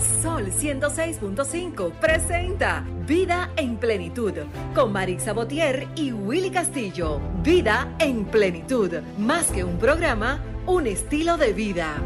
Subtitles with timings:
[0.00, 4.32] Sol 106.5 presenta Vida en Plenitud
[4.74, 7.18] con Marisa Botier y Willy Castillo.
[7.42, 11.96] Vida en Plenitud, más que un programa, un estilo de vida.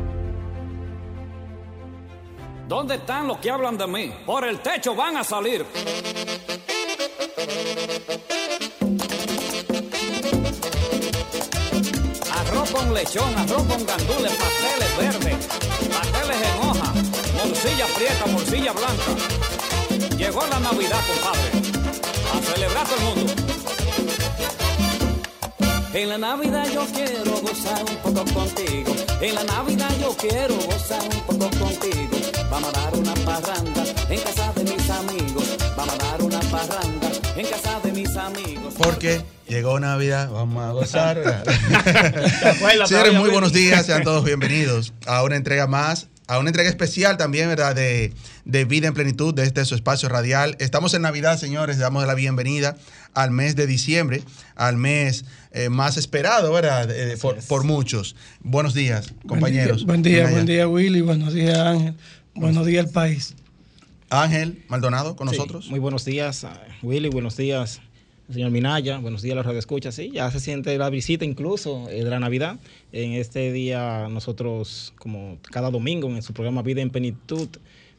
[2.69, 4.13] ¿Dónde están los que hablan de mí?
[4.25, 5.67] Por el techo van a salir.
[12.33, 15.47] Arroz con lechón, arroz con gandules, pasteles verdes,
[15.89, 16.70] pasteles en
[17.45, 20.17] morcilla prieta, morcilla blanca.
[20.17, 21.51] Llegó la Navidad, compadre.
[22.33, 23.33] A celebrar todo el mundo.
[25.93, 28.95] En la Navidad yo quiero gozar un poco contigo.
[29.21, 32.17] En la Navidad yo quiero gozar un poco contigo.
[32.49, 35.57] Vamos a dar una parranda en casa de mis amigos.
[35.77, 38.75] Vamos a dar una parranda en casa de mis amigos.
[38.79, 41.45] Porque llegó Navidad, vamos a gozar.
[42.87, 47.17] Señores, muy buenos días, sean todos bienvenidos a una entrega más, a una entrega especial
[47.17, 47.75] también, ¿verdad?
[47.75, 48.13] De,
[48.45, 50.55] de Vida en Plenitud, de este su espacio radial.
[50.61, 52.77] Estamos en Navidad, señores, damos la bienvenida
[53.15, 54.23] al mes de diciembre,
[54.55, 56.89] al mes eh, más esperado, ¿verdad?
[56.89, 58.15] Eh, por, por, muchos.
[58.45, 59.85] Buenos días, compañeros.
[59.85, 61.97] Buen día, buen día, buen día, Willy, buenos días, Ángel,
[62.37, 63.35] buenos días, el país.
[64.09, 65.69] Ángel Maldonado con sí, nosotros.
[65.69, 66.47] Muy buenos días,
[66.81, 67.81] Willy, buenos días,
[68.33, 69.95] señor Minaya, buenos días a los radioescuchas.
[69.95, 72.59] Sí, ya se siente la visita incluso eh, de la Navidad.
[72.93, 77.49] En este día nosotros, como cada domingo en su programa Vida en Plenitud,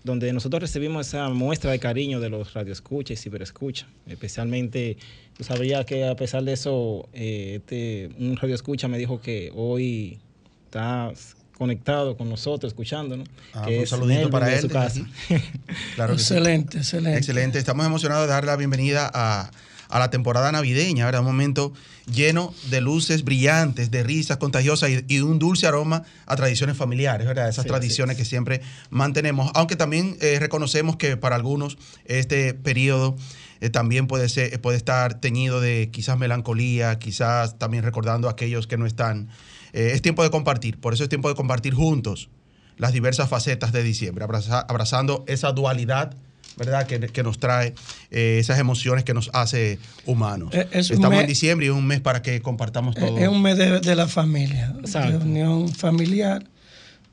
[0.03, 3.87] donde nosotros recibimos esa muestra de cariño de los radioescuchas y ciberescuchas.
[4.07, 4.97] Especialmente,
[5.37, 10.17] tú sabías que a pesar de eso, eh, este, un radioescucha me dijo que hoy
[10.65, 11.11] está
[11.57, 13.27] conectado con nosotros, escuchándonos.
[13.53, 14.61] Ah, que un saludito para él.
[14.61, 15.05] Su casa.
[15.95, 16.79] claro excelente, sí.
[16.79, 17.17] excelente.
[17.19, 17.59] Excelente.
[17.59, 19.51] Estamos emocionados de dar la bienvenida a,
[19.91, 21.21] a la temporada navideña, ¿verdad?
[21.21, 21.73] Un momento
[22.11, 27.27] lleno de luces brillantes, de risas contagiosas y, y un dulce aroma a tradiciones familiares,
[27.27, 27.49] ¿verdad?
[27.49, 28.23] Esas Sí, tradiciones sí.
[28.23, 33.15] que siempre mantenemos, aunque también eh, reconocemos que para algunos este periodo
[33.59, 38.65] eh, también puede, ser, puede estar teñido de quizás melancolía, quizás también recordando a aquellos
[38.65, 39.29] que no están.
[39.73, 42.29] Eh, es tiempo de compartir, por eso es tiempo de compartir juntos
[42.77, 46.15] las diversas facetas de diciembre, abraza, abrazando esa dualidad
[46.57, 46.85] ¿verdad?
[46.87, 47.73] Que, que nos trae
[48.11, 50.53] eh, esas emociones que nos hace humanos.
[50.53, 53.17] Es- es un Estamos mes- en diciembre y es un mes para que compartamos todo.
[53.17, 55.19] Es un mes de, de la familia, Exacto.
[55.19, 56.43] de unión familiar,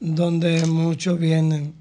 [0.00, 1.74] donde muchos vienen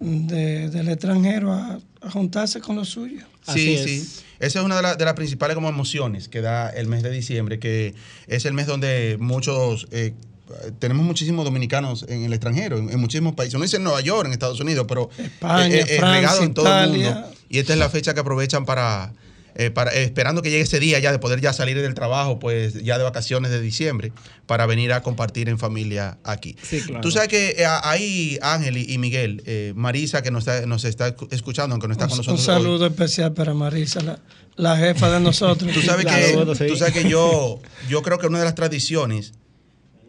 [0.00, 3.24] de- del extranjero a, a juntarse con los suyos.
[3.52, 3.94] Sí, sí.
[4.02, 4.24] es.
[4.38, 7.10] Esa es una de, la- de las principales como emociones que da el mes de
[7.10, 7.94] diciembre, que
[8.26, 10.12] es el mes donde muchos, eh,
[10.78, 13.54] tenemos muchísimos dominicanos en el extranjero, en, en muchísimos países.
[13.54, 16.54] Uno dice en Nueva York, en Estados Unidos, pero España, eh, eh, Francia, regado en
[16.54, 17.08] todo Italia.
[17.08, 17.30] el mundo.
[17.48, 19.12] Y esta es la fecha que aprovechan para,
[19.54, 22.38] eh, para eh, esperando que llegue ese día ya de poder ya salir del trabajo,
[22.38, 24.12] pues ya de vacaciones de diciembre,
[24.46, 26.56] para venir a compartir en familia aquí.
[26.62, 27.00] Sí, claro.
[27.02, 31.14] Tú sabes que eh, ahí Ángel y, Miguel, eh, Marisa que nos está, nos está
[31.30, 32.62] escuchando, aunque no está con Un, nosotros un hoy.
[32.62, 34.18] saludo especial para Marisa, la,
[34.56, 35.72] la jefa de nosotros.
[35.72, 39.32] Tú sabes, que, tú sabes que yo, yo creo que una de las tradiciones,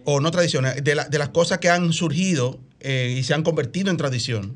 [0.09, 3.43] o no tradiciones, de, la- de las cosas que han surgido eh, y se han
[3.43, 4.55] convertido en tradición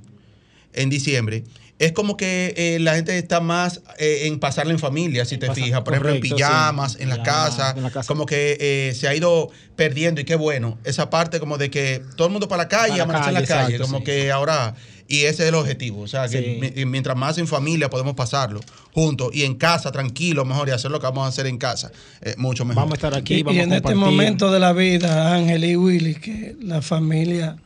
[0.72, 1.44] en diciembre,
[1.82, 5.48] es como que eh, la gente está más eh, en pasarla en familia, si te
[5.48, 5.82] Pasa- fijas.
[5.82, 7.00] Por ejemplo, en pijamas, sí.
[7.02, 7.74] en la Ya, casa.
[7.76, 8.08] en la casa.
[8.08, 10.78] Como que eh, se ha ido perdiendo y qué bueno.
[10.84, 13.76] Esa parte como de que todo el mundo para la calle, Para en la calle,
[13.76, 14.04] exacto, como sí.
[14.06, 14.76] que ahora...
[15.08, 16.04] Y ese es el objetivo.
[16.04, 16.86] O sea, que Sí.
[16.86, 18.62] mientras más en familia podemos pasarlo
[18.94, 21.92] juntos y en casa, tranquilo, mejor, y hacer lo que vamos a hacer en casa,
[22.22, 22.84] eh, mucho mejor.
[22.84, 25.66] Vamos a estar aquí, Y, vamos y a en este momento de la vida, Ángel
[25.66, 27.58] y Willy, que la familia,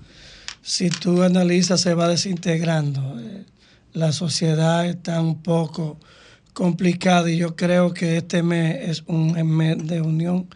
[0.63, 3.19] si tú analizas, se va desintegrando.
[3.19, 3.43] Eh,
[3.95, 5.97] La sociedad está un poco
[6.53, 10.47] complicada y yo creo que este mes es un mes de unión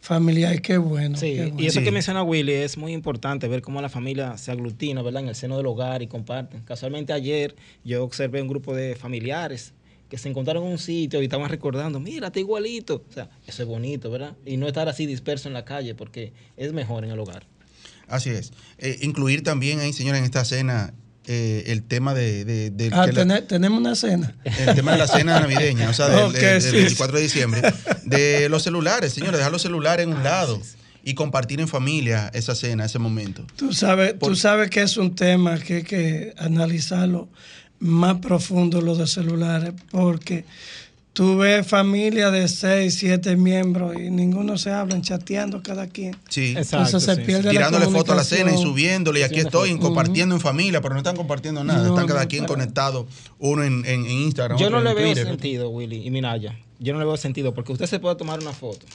[0.00, 1.16] familiar y qué bueno.
[1.16, 1.60] Sí, qué bueno.
[1.62, 1.84] y eso Sí.
[1.84, 5.22] que menciona Willy es muy importante, ver cómo la familia se aglutina, ¿verdad?
[5.22, 6.62] En el seno del hogar y comparten.
[6.62, 7.54] Casualmente ayer
[7.84, 9.74] yo observé un grupo de familiares
[10.08, 13.04] que se encontraron en un sitio y estaban recordando, mira, está igualito.
[13.08, 14.36] O sea, eso es bonito, ¿verdad?
[14.44, 17.46] Y no estar así disperso en la calle porque es mejor en el hogar.
[18.08, 18.52] Así es.
[18.78, 20.94] Eh, incluir también ahí, señora, en esta cena
[21.28, 24.34] eh, el tema de, Ah, que la- tenemos una cena.
[24.66, 26.70] el tema de la cena navideña, o sea, del, Ok, del- del sí.
[26.76, 27.62] 24 de diciembre,
[28.04, 30.60] de los celulares, señores, dejar los celulares en un lado
[31.04, 33.44] y compartir en familia esa cena, ese momento.
[33.56, 37.28] Tú sabes, Por- tú sabes que es un tema que hay que analizarlo
[37.78, 40.44] más profundo lo de celulares, porque
[41.18, 46.14] tú ves familia de seis, siete miembros y ninguno se hablan, chateando cada quien.
[46.28, 46.54] Sí.
[46.56, 49.40] Exacto, Entonces se sí, pierde la Tirándole fotos a la cena y subiéndole, y aquí
[49.40, 52.54] estoy, compartiendo en familia, pero no están compartiendo nada, No, están cada no, quien para-
[52.54, 53.08] conectado,
[53.40, 55.26] uno en, en- en Instagram, Yo otro no le en veo Twitter.
[55.26, 56.56] sentido, Willy y Minaya.
[56.78, 58.86] Yo no le veo sentido porque usted se puede tomar una foto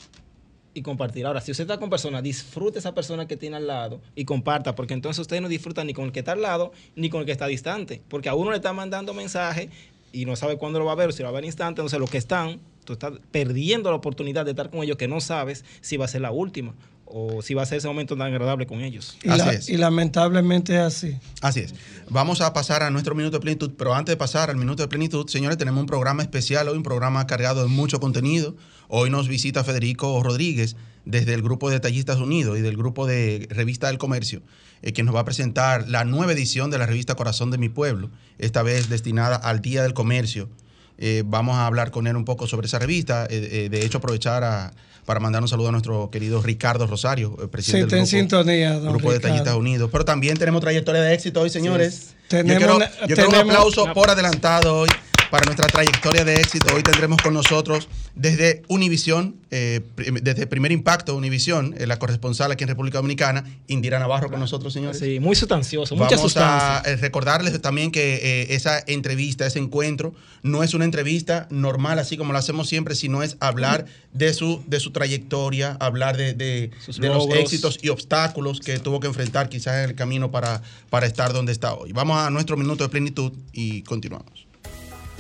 [0.74, 1.26] y compartir.
[1.26, 4.74] Ahora, si usted está con personas, disfrute esa persona que tiene al lado y comparta,
[4.76, 7.26] porque entonces usted no disfruta ni con el que está al lado ni con el
[7.26, 9.70] que está distante, porque a uno le está mandando mensaje
[10.14, 11.82] y no sabe cuándo lo va a ver o si lo va a ver instante,
[11.82, 15.20] entonces los que están, tú estás perdiendo la oportunidad de estar con ellos que no
[15.20, 16.74] sabes si va a ser la última
[17.06, 19.18] o si va a ser ese momento tan agradable con ellos.
[19.24, 19.70] Y, Así la- es.
[19.70, 21.16] y lamentablemente es así.
[21.42, 21.76] Así es.
[22.10, 24.88] Vamos a pasar a nuestro minuto de plenitud, pero antes de pasar al minuto de
[24.88, 28.56] plenitud, señores, tenemos un programa especial hoy, un programa cargado de mucho contenido.
[28.88, 33.48] Hoy nos visita Federico Rodríguez desde el grupo de Detallistas Unidos y del grupo de
[33.50, 34.42] Revista del Comercio,
[34.82, 37.70] eh, quien nos va a presentar la nueva edición de la revista Corazón de mi
[37.70, 38.10] Pueblo,
[38.40, 40.50] esta vez destinada al Día del Comercio.
[40.98, 43.26] Eh, vamos a hablar con él un poco sobre esa revista.
[43.30, 44.74] Eh, eh, de hecho, aprovechar a-
[45.06, 48.06] para mandar un saludo a nuestro querido Ricardo Rosario, eh, Sí, presidente en del grupo,
[48.10, 49.16] sintonía, don grupo de.
[49.18, 49.90] Detallistas Unidos.
[49.92, 52.12] Pero también tenemos trayectoria de éxito hoy, señores.
[52.30, 54.90] Yo Tenemos quiero, yo quiero un tenemos- aplauso por adelantado hoy
[55.34, 56.76] para nuestra trayectoria de éxito.
[56.76, 59.82] Hoy tendremos con nosotros desde Univisión, eh,
[60.22, 64.74] desde Primer Impacto Univisión, eh, la corresponsal aquí en República Dominicana, Indira Navarro con nosotros,
[64.74, 65.00] señores.
[65.00, 66.78] Sí, muy sustancioso, mucha Vamos sustancia.
[66.82, 68.14] a eh, recordarles también que
[68.44, 70.14] eh, esa entrevista, ese encuentro,
[70.44, 74.64] no es una entrevista normal, así como lo hacemos siempre, sino es hablar de su,
[74.68, 76.70] de su trayectoria, hablar de, de-
[77.00, 81.08] de los éxitos y obstáculos que tuvo que enfrentar quizás en el camino para, para
[81.08, 81.92] estar donde está hoy.
[81.92, 84.43] Vamos a nuestro minuto de plenitud y continuamos.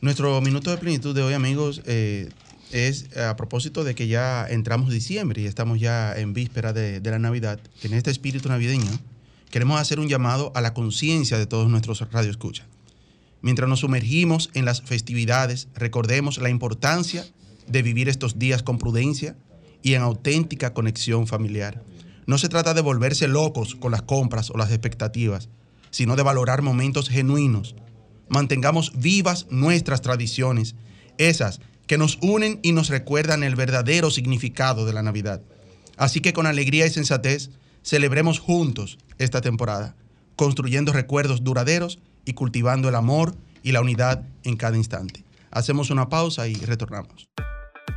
[0.00, 2.30] Nuestro minuto de plenitud de hoy, amigos, eh,
[2.72, 7.10] es a propósito de que ya entramos diciembre y estamos ya en víspera de, de
[7.10, 7.60] la Navidad.
[7.82, 8.88] En este espíritu navideño
[9.50, 12.66] queremos hacer un llamado a la conciencia de todos nuestros radioescuchas.
[13.42, 17.26] Mientras nos sumergimos en las festividades, recordemos la importancia
[17.66, 19.36] de vivir estos días con prudencia
[19.82, 21.82] y en auténtica conexión familiar.
[22.26, 25.48] No se trata de volverse locos con las compras o las expectativas,
[25.90, 27.74] sino de valorar momentos genuinos.
[28.28, 30.76] Mantengamos vivas nuestras tradiciones,
[31.18, 35.42] esas que nos unen y nos recuerdan el verdadero significado de la Navidad.
[35.96, 37.50] Así que con alegría y sensatez,
[37.82, 39.94] celebremos juntos esta temporada,
[40.36, 45.24] construyendo recuerdos duraderos y cultivando el amor y la unidad en cada instante.
[45.50, 47.28] Hacemos una pausa y retornamos.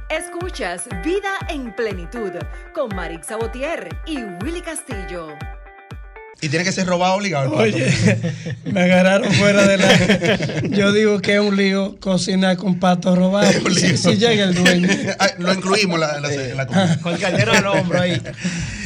[0.10, 2.32] Escuchas Vida en Plenitud
[2.74, 5.30] con Marix Sabotier y Willy Castillo.
[6.42, 7.52] Y tiene que ser robado obligado.
[7.54, 7.90] Oye,
[8.66, 10.62] me agarraron fuera de la.
[10.68, 13.50] Yo digo que es un lío cocinar con pato robado.
[13.50, 13.96] Es un lío.
[13.96, 14.90] Si, si llega el dueño.
[15.20, 17.00] Ay, Lo incluimos en la, la- la comida.
[17.02, 18.22] Con el caldero al hombro ahí.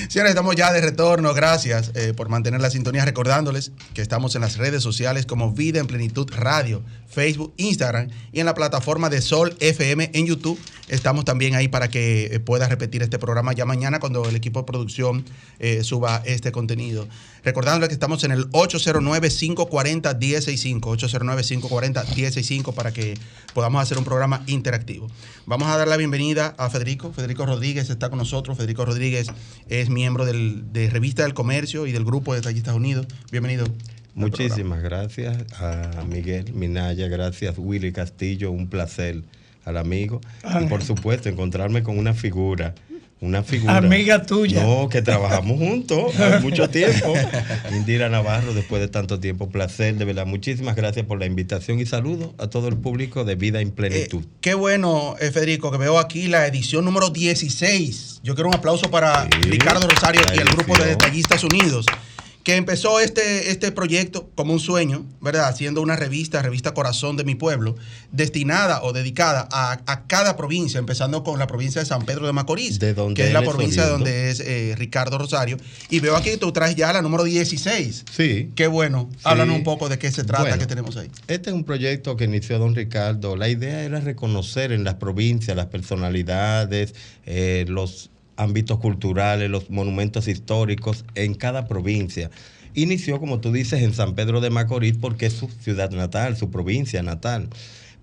[0.10, 1.34] Señores, estamos ya de retorno.
[1.34, 3.04] Gracias eh, por mantener la sintonía.
[3.04, 8.40] Recordándoles que estamos en las redes sociales como Vida en Plenitud Radio, Facebook, Instagram y
[8.40, 10.58] en la plataforma de Sol FM en YouTube.
[10.88, 14.62] Estamos también ahí para que eh, puedas repetir este programa ya mañana cuando el equipo
[14.62, 15.26] de producción
[15.60, 17.10] eh, suba este contenido.
[17.44, 20.80] Recordándoles que estamos en el 809-540-1065.
[20.80, 23.16] 809-540-1065 para que
[23.54, 25.10] podamos hacer un programa interactivo.
[25.46, 27.12] Vamos a dar la bienvenida a Federico.
[27.12, 28.56] Federico Rodríguez está con nosotros.
[28.58, 29.28] Federico Rodríguez
[29.68, 33.08] es miembro del- de Revista del Comercio y del Grupo de Detallistas Unidos.
[33.32, 33.66] Bienvenido.
[34.14, 39.24] Muchísimas gracias a Miguel Minaya, gracias Willy Castillo, un placer
[39.66, 40.22] al amigo.
[40.62, 42.76] Y por supuesto, encontrarme con una figura,
[43.20, 43.78] una figura.
[43.78, 44.64] Amiga tuya.
[44.64, 47.14] No, que trabajamos juntos hace mucho tiempo.
[47.72, 50.26] Indira Navarro, después de tanto tiempo, placer, de verdad.
[50.26, 53.72] Muchísimas gracias por la invitación y saludos a todo el público de Vida en Eh,
[53.72, 54.24] Plenitud.
[54.42, 58.22] qué bueno, eh, Federico, que veo aquí la edición número 16.
[58.24, 60.88] Yo quiero un aplauso para Sí, Ricardo Rosario y el grupo de.
[60.88, 61.86] Detallistas Unidos,
[62.48, 65.50] que empezó este, este proyecto como un sueño, ¿verdad?
[65.50, 67.76] Haciendo una revista, revista Corazón de mi Pueblo,
[68.14, 72.32] destinada o dedicada a, a cada provincia, empezando con la provincia de San Pedro de
[72.32, 75.58] Macorís, De donde que es la provincia donde es eh, Ricardo Rosario.
[75.90, 78.06] Y veo aquí que tú traes ya la número 16.
[78.16, 78.50] Sí.
[78.56, 79.10] Qué bueno.
[79.12, 79.24] Sí.
[79.26, 80.58] Háblanos un poco de qué se trata Bueno.
[80.58, 81.12] que tenemos ahí.
[81.28, 83.36] Este es un proyecto que inició don Ricardo.
[83.36, 90.28] La idea era reconocer en las provincias las personalidades, eh, los ámbitos culturales, los monumentos
[90.28, 92.30] históricos en cada provincia.
[92.74, 96.50] Inició, como tú dices, en San Pedro de Macorís porque es su ciudad natal, su
[96.50, 97.50] provincia natal.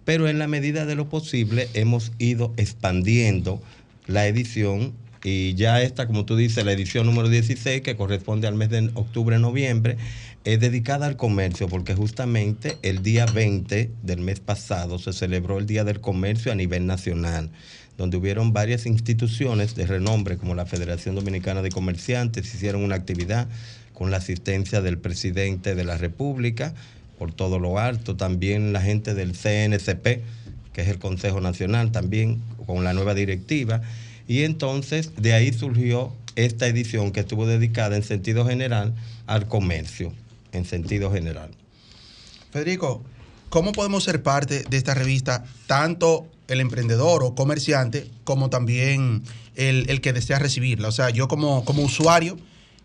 [0.05, 3.63] Pero en la medida de lo posible hemos ido expandiendo
[4.07, 4.93] la edición
[5.25, 8.91] y ya esta, como tú dices, la edición número 16, que corresponde al mes de
[8.93, 9.97] octubre-noviembre,
[10.45, 15.65] es dedicada al comercio, porque justamente el día 20 del mes pasado se celebró el
[15.65, 17.51] Día del Comercio a nivel nacional,
[17.97, 23.49] donde hubieron varias instituciones de renombre, como la Federación Dominicana de Comerciantes, hicieron una actividad
[23.93, 26.75] con la asistencia del presidente de la República,
[27.19, 30.23] por todo lo alto, también la gente del CNCP,
[30.73, 33.83] que es el Consejo Nacional, también con la nueva directiva.
[34.27, 38.95] Y entonces de ahí surgió esta edición que estuvo dedicada en sentido general
[39.27, 40.13] al comercio,
[40.51, 41.51] en sentido general.
[42.51, 43.05] Federico,
[43.49, 49.23] ¿cómo podemos ser parte de esta revista, tanto el emprendedor o comerciante como también
[49.57, 50.89] el, el que desea recibirla?
[50.89, 52.37] O sea, yo como, como usuario,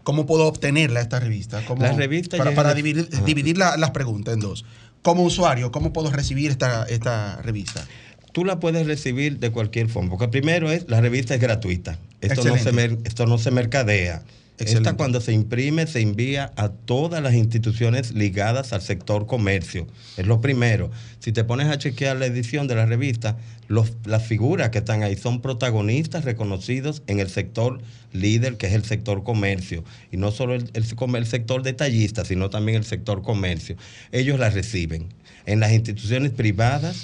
[0.03, 1.63] ¿cómo puedo obtenerla esta revista?
[1.65, 4.65] ¿Cómo- La revista para, dividir, dividir la- las preguntas en dos.
[5.01, 7.85] Como usuario, ¿cómo puedo recibir esta, esta revista?
[8.31, 11.97] Tú la puedes recibir de cualquier forma, porque primero es, la revista es gratuita.
[12.21, 14.23] Esto, no se, esto no se mercadea.
[14.59, 14.89] Excelente.
[14.89, 19.87] Esta cuando se imprime se envía a todas las instituciones ligadas al sector comercio.
[20.17, 20.91] Es lo primero.
[21.19, 23.37] Si te pones a chequear la edición de la revista,
[23.67, 28.73] los- las figuras que están ahí son protagonistas reconocidos en el sector líder, que es
[28.73, 29.83] el sector comercio.
[30.11, 33.75] Y no solo el, el sector detallista, sino también el sector comercio.
[34.11, 35.07] Ellos la reciben.
[35.45, 36.97] En las instituciones privadas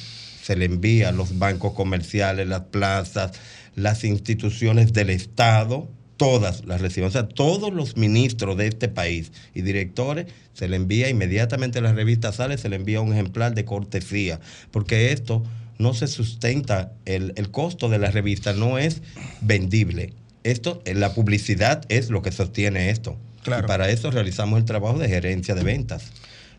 [0.43, 3.31] se le envía a los bancos comerciales, las plazas,
[3.75, 7.07] las instituciones del Estado, todas las reciben.
[7.07, 11.93] O sea, todos los ministros de este país y directores se le envía inmediatamente la
[11.93, 14.39] revista sale, se le envía un ejemplar de cortesía,
[14.71, 15.43] porque esto
[15.77, 19.01] no se sustenta, el, el costo de la revista no es
[19.41, 20.13] vendible.
[20.43, 23.17] Esto, la publicidad es lo que sostiene esto.
[23.43, 23.65] Claro.
[23.65, 26.11] Y para eso realizamos el trabajo de gerencia de ventas.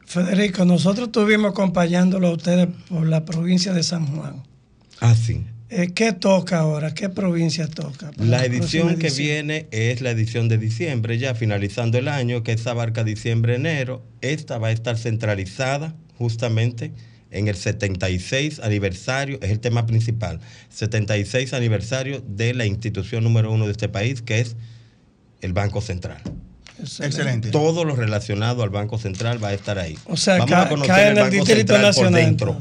[0.04, 4.42] Federico, nosotros estuvimos acompañándolo a ustedes por la provincia de San Juan.
[5.00, 5.44] Ah, sí.
[5.68, 6.94] Eh, ¿Qué toca ahora?
[6.94, 8.12] ¿Qué provincia toca?
[8.18, 9.26] La edición que edición?
[9.26, 14.04] viene es la edición de diciembre, ya finalizando el año, que esa abarca diciembre-enero.
[14.20, 16.92] Esta va a estar centralizada justamente
[17.32, 20.38] en el 76 aniversario, es el tema principal,
[20.70, 24.54] 76 aniversario de la institución número uno de este país, que es
[25.40, 26.22] el Banco Central.
[26.78, 27.50] Excelente.
[27.50, 29.98] Todo lo relacionado al Banco Central va a estar ahí.
[30.06, 32.58] O sea, vamos ca- a conocer cae el en el Banco Distrito Central por dentro.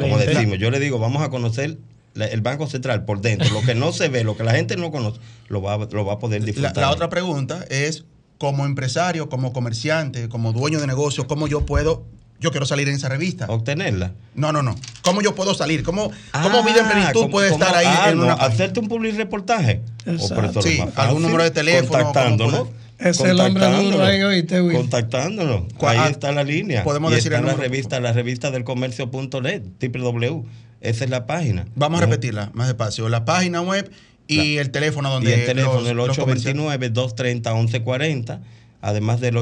[0.00, 1.78] Como decimos, yo le digo, vamos a conocer
[2.14, 3.48] el Banco Central por dentro.
[3.50, 6.14] Lo que no se ve, lo que la gente no conoce, lo va, lo va
[6.14, 6.76] a poder disfrutar.
[6.76, 8.04] la otra pregunta es,
[8.38, 12.04] como empresario, como comerciante, como dueño de negocio, ¿cómo yo puedo,
[12.40, 13.46] yo quiero salir en esa revista?
[13.48, 14.12] Obtenerla.
[14.34, 14.76] No, no, no.
[15.02, 15.82] ¿Cómo yo puedo salir?
[15.82, 16.10] ¿Cómo,
[16.42, 18.78] cómo Vida en Ah, Plenitud ¿cómo- puede cómo- estar ahí ah, en no, una hacerte
[18.80, 19.80] un public reportaje.
[20.06, 20.34] Exacto.
[20.34, 22.58] por eso Sí, algún número de teléfono, Contactándonos.
[22.60, 24.76] ¿cómo Es el hombre duro ahí, ¿oíste, Will?
[24.76, 25.72] Contactándonos.
[25.76, 26.82] ¿Cuál- Ahí ah, está la línea.
[26.84, 30.44] podemos Y decir está el la revista, la revista del comercio.net, www.
[30.80, 31.66] Esa es la página.
[31.74, 33.08] Vamos a repetirla más despacio.
[33.08, 33.90] La página web
[34.26, 38.40] y el teléfono donde Y el teléfono los- el los comerciantes- 829-230-1140,
[38.80, 39.36] además del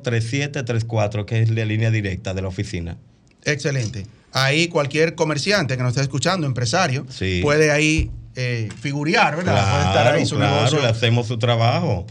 [0.00, 2.96] 809-472-3734, que es la línea directa de la oficina.
[3.44, 4.06] Excelente.
[4.32, 7.40] Ahí cualquier comerciante que nos esté escuchando, empresario, Sí.
[7.42, 9.70] puede ahí eh, figurear, ¿verdad?
[9.70, 10.80] puede estar ahí su claro, negocio.
[10.80, 12.06] le hacemos su trabajo.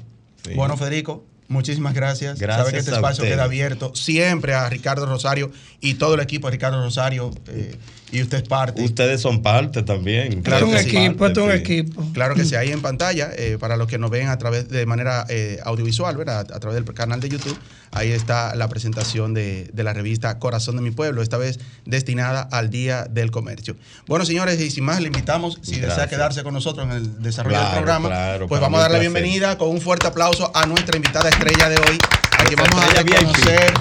[0.45, 0.53] Sí.
[0.53, 2.39] Bueno, Federico, muchísimas gracias.
[2.39, 5.51] Gracias Sabe que este espacio queda abierto siempre a Ricardo Rosario
[5.81, 7.31] y todo el equipo de Ricardo Rosario.
[7.47, 7.75] eh,
[8.11, 8.83] y usted es parte.
[8.83, 10.41] Ustedes son parte también.
[10.41, 12.05] Claro Esto es un equipo, es un equipo.
[12.13, 14.85] Claro que sí, ahí en pantalla, eh, para los que nos ven a través de
[14.85, 16.51] manera eh, audiovisual, ¿verdad?
[16.51, 17.57] A través del canal de YouTube,
[17.91, 22.41] ahí está la presentación de, de la revista Corazón de mi Pueblo, esta vez destinada
[22.41, 23.75] al Día del Comercio.
[24.07, 27.57] Bueno, señores, y sin más, le invitamos, si desea quedarse con nosotros en el desarrollo
[27.57, 30.51] Claro, del programa, claro, pues vamos a darle un la bienvenida con un fuerte aplauso
[30.55, 31.97] a nuestra invitada estrella de hoy,
[32.39, 33.73] a quien vamos a reconocer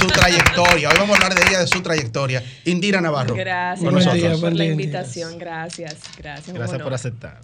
[0.00, 0.88] su trayectoria.
[0.88, 2.42] Hoy vamos a hablar de ella, de su trayectoria.
[2.64, 3.34] Indira Navarro.
[3.34, 5.38] Gracias, por la invitación.
[5.38, 6.54] Gracias, gracias.
[6.54, 7.40] Gracias por aceptar.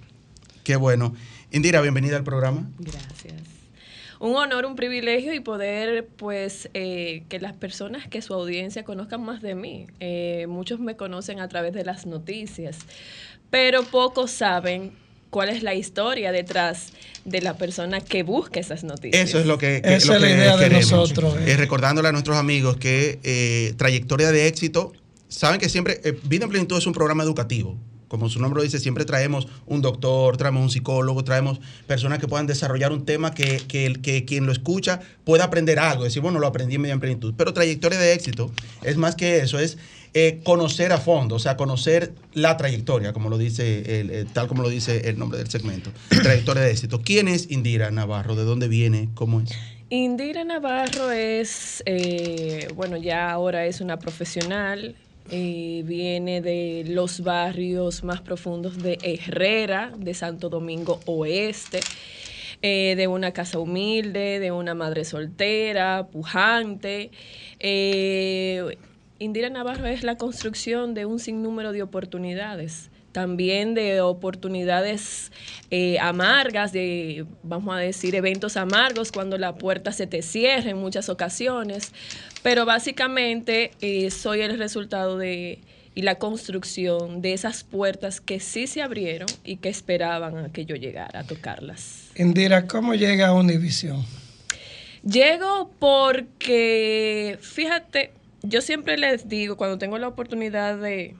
[0.64, 1.14] Qué bueno.
[1.50, 2.70] Indira, bienvenida al programa.
[2.78, 3.42] Gracias.
[4.18, 9.22] Un honor, un privilegio y poder, pues, eh, que las personas que su audiencia conozcan
[9.22, 9.88] más de mí.
[9.98, 12.78] Eh, muchos me conocen a través de las noticias,
[13.50, 14.92] pero pocos saben
[15.32, 16.88] cuál es la historia detrás
[17.24, 19.28] de la persona que busca esas noticias.
[19.28, 20.90] Eso es lo que, que- Esa lo es la que idea de queremos.
[20.92, 21.52] nosotros, eh.
[21.52, 24.92] Eh, recordándole a nuestros amigos que eh, trayectoria de éxito,
[25.28, 27.78] saben que siempre, eh, Vida en Plenitud es un programa educativo.
[28.08, 32.28] Como su nombre lo dice, siempre traemos un doctor, traemos un psicólogo, traemos personas que
[32.28, 36.04] puedan desarrollar un tema que, que quien lo escucha pueda aprender algo.
[36.04, 37.32] Decir, bueno, lo aprendí en Vida en Plenitud.
[37.38, 39.78] Pero trayectoria de éxito es más que eso, es
[40.14, 44.46] eh, conocer a fondo, o sea, conocer la trayectoria, como lo dice, el, eh, tal
[44.46, 45.90] como lo dice el nombre del segmento.
[46.08, 47.00] Trayectoria de éxito.
[47.02, 48.36] ¿Quién es Indira Navarro?
[48.36, 49.08] ¿De dónde viene?
[49.14, 49.50] ¿Cómo es?
[49.94, 54.96] Indira Navarro es, eh, bueno, ya ahora es una profesional,
[55.30, 61.80] eh, viene de los barrios más profundos de Herrera, de Santo Domingo Oeste,
[62.62, 67.10] eh, de una casa humilde, de una madre soltera, pujante.
[69.22, 75.30] Indira Navarro es la construcción de un sinnúmero de oportunidades también de oportunidades
[75.70, 80.78] eh, amargas, de, vamos a decir, eventos amargos cuando la puerta se te cierra en
[80.78, 81.92] muchas ocasiones,
[82.42, 85.60] pero básicamente eh, soy el resultado de
[85.94, 90.64] y la construcción de esas puertas que sí se abrieron y que esperaban a que
[90.64, 92.10] yo llegara a tocarlas.
[92.16, 94.02] Indira, ¿cómo llega a Univisión?
[95.04, 98.12] Llego porque, fíjate,
[98.42, 101.14] yo siempre les digo, cuando tengo la oportunidad de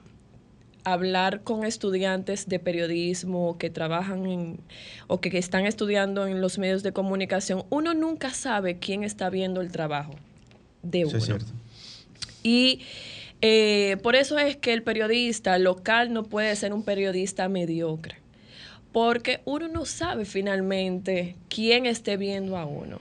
[0.83, 4.59] hablar con estudiantes de periodismo que trabajan en,
[5.07, 9.61] o que, están estudiando en los medios de comunicación, uno nunca sabe quién está viendo
[9.61, 10.15] el trabajo
[10.81, 11.37] de uno.
[12.43, 12.81] Y
[13.41, 18.17] eh, por eso es que el periodista local no puede ser un periodista mediocre,
[18.91, 22.99] porque uno no sabe finalmente quién esté viendo a uno.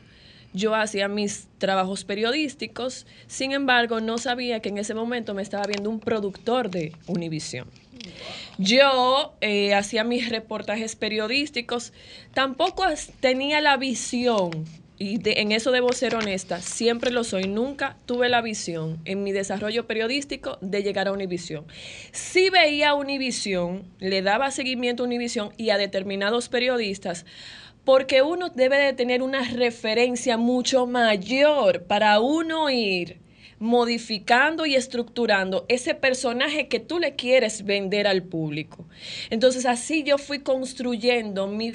[0.52, 5.64] Yo hacía mis trabajos periodísticos, sin embargo, no sabía que en ese momento me estaba
[5.66, 7.68] viendo un productor de Univisión.
[8.59, 11.92] Yo eh, hacía mis reportajes periodísticos,
[12.35, 12.85] tampoco
[13.21, 14.66] tenía la visión
[14.99, 19.32] y en eso debo ser honesta, siempre lo soy, nunca tuve la visión en mi
[19.32, 21.64] desarrollo periodístico de llegar a Univisión.
[22.12, 27.26] Sí veía Univisión, le daba seguimiento a Univisión y a determinados periodistas,
[27.85, 33.21] porque uno debe de tener una referencia mucho mayor para uno ir
[33.59, 38.87] modificando y estructurando ese personaje que tú le quieres vender al público.
[39.31, 41.73] Entonces así yo fui construyendo mi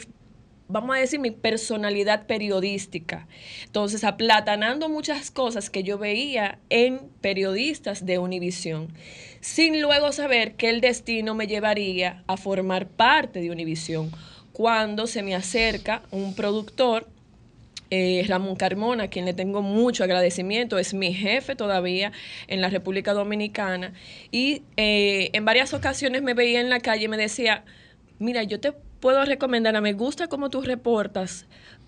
[0.68, 3.28] vamos a decir, mi personalidad periodística.
[3.66, 8.94] Entonces, aplatanando muchas cosas que yo veía en periodistas de Univisión,
[9.40, 14.12] sin luego saber que el destino me llevaría a formar parte de Univisión.
[14.58, 17.06] Cuando se me acerca un productor,
[17.92, 22.12] eh, Ramón Carmona, a quien le tengo mucho agradecimiento, es mi jefe todavía
[22.48, 23.94] en la República Dominicana,
[24.32, 27.66] y eh, en varias ocasiones me veía en la calle y me decía,
[28.18, 31.46] mira, yo te puedo recomendar, me gusta cómo tú reportas,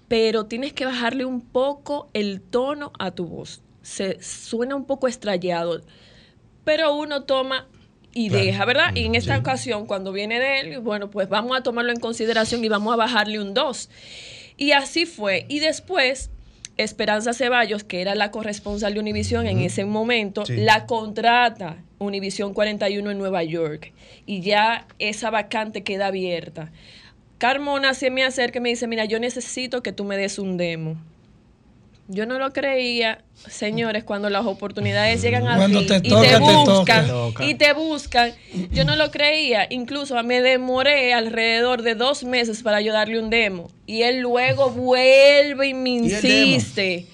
[0.08, 3.64] pero tienes que bajarle un poco el tono a tu voz.
[3.82, 5.82] Se suena un poco estrellado,
[6.66, 7.68] pero uno toma
[8.14, 8.96] y deja, ¿verdad?
[8.96, 12.64] Y en esta ocasión, cuando viene de él, bueno, pues vamos a tomarlo en consideración
[12.64, 13.90] y vamos a bajarle un 2.
[14.58, 15.46] Y así fue.
[15.48, 16.32] Y después
[16.80, 23.12] Esperanza Ceballos, que era la corresponsal de Univisión en ese momento, la contrata Univisión 41
[23.12, 23.92] en Nueva York
[24.26, 26.72] y ya esa vacante queda abierta.
[27.38, 30.56] Carmona se me acerca y me dice, mira, yo necesito que tú me des un
[30.56, 30.98] demo.
[32.12, 37.08] Yo no lo creía, señores, cuando las oportunidades llegan a ti y te buscan
[37.40, 38.34] y te buscan.
[38.72, 39.68] Yo no lo creía.
[39.70, 43.70] Incluso me demoré alrededor de dos meses para yo darle un demo.
[43.86, 47.06] Y él luego vuelve y me insiste.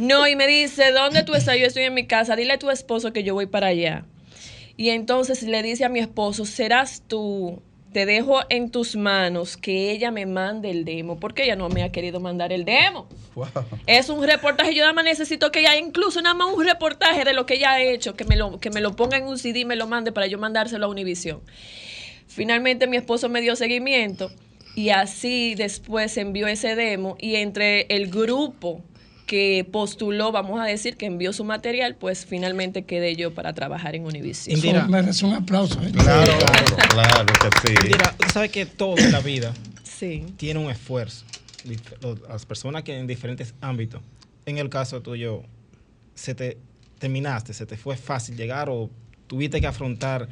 [0.00, 1.58] no, y me dice, ¿dónde tú estás?
[1.58, 2.34] Yo estoy en mi casa.
[2.34, 4.06] Dile a tu esposo que yo voy para allá.
[4.78, 7.60] Y entonces le dice a mi esposo, serás tú
[7.92, 11.82] te dejo en tus manos que ella me mande el demo, porque ella no me
[11.82, 13.08] ha querido mandar el demo.
[13.86, 17.32] Es un reportaje, yo nada más necesito que ella, incluso nada más un reportaje de
[17.32, 19.60] lo que ella ha hecho, que me lo, que me lo ponga en un CD
[19.60, 21.40] y me lo mande para yo mandárselo a Univision.
[22.26, 24.30] Finalmente mi esposo me dio seguimiento
[24.74, 28.82] y así después envió ese demo y entre el grupo
[29.28, 33.94] que postuló, vamos a decir, que envió su material, pues finalmente quedé yo para trabajar
[33.94, 34.56] en Univision.
[34.56, 35.80] Indira, merece un aplauso.
[35.82, 35.92] ¿eh?
[35.92, 37.74] Claro, claro, claro que sí.
[37.84, 39.52] Indira, tú sabes que todo en la vida
[40.36, 41.26] tiene un esfuerzo.
[42.28, 44.00] Las personas que en diferentes ámbitos,
[44.46, 45.42] en el caso tuyo,
[46.14, 46.56] se te
[46.98, 48.88] terminaste, se te fue fácil llegar o
[49.26, 50.28] tuviste que afrontar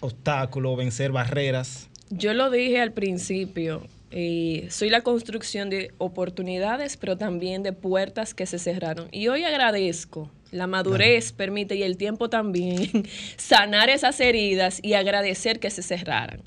[0.00, 1.88] obstáculos, vencer barreras.
[2.10, 8.46] Yo lo dije al principio, soy la construcción de oportunidades, pero también de puertas que
[8.46, 9.08] se cerraron.
[9.12, 15.60] Y hoy agradezco, la madurez permite y el tiempo también, sanar esas heridas y agradecer
[15.60, 16.42] que se cerraran.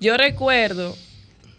[0.00, 0.96] Yo recuerdo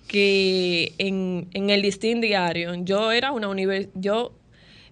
[0.08, 3.50] que en, el listín diario, yo era una
[3.94, 4.34] yo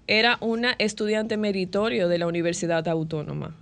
[0.06, 3.56] era una estudiante meritorio de la Universidad Autónoma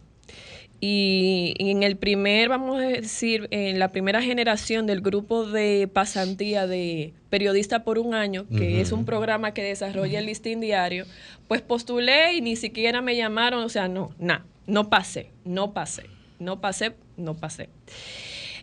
[0.81, 6.67] y, en el primer, vamos a decir, en la primera generación del grupo de pasantía
[6.67, 11.05] de Periodista por un Año, que es un programa que desarrolla el listín diario,
[11.47, 16.03] pues postulé y ni siquiera me llamaron, o sea, no, nada, no pasé, no pasé,
[16.39, 17.69] no pasé, no pasé.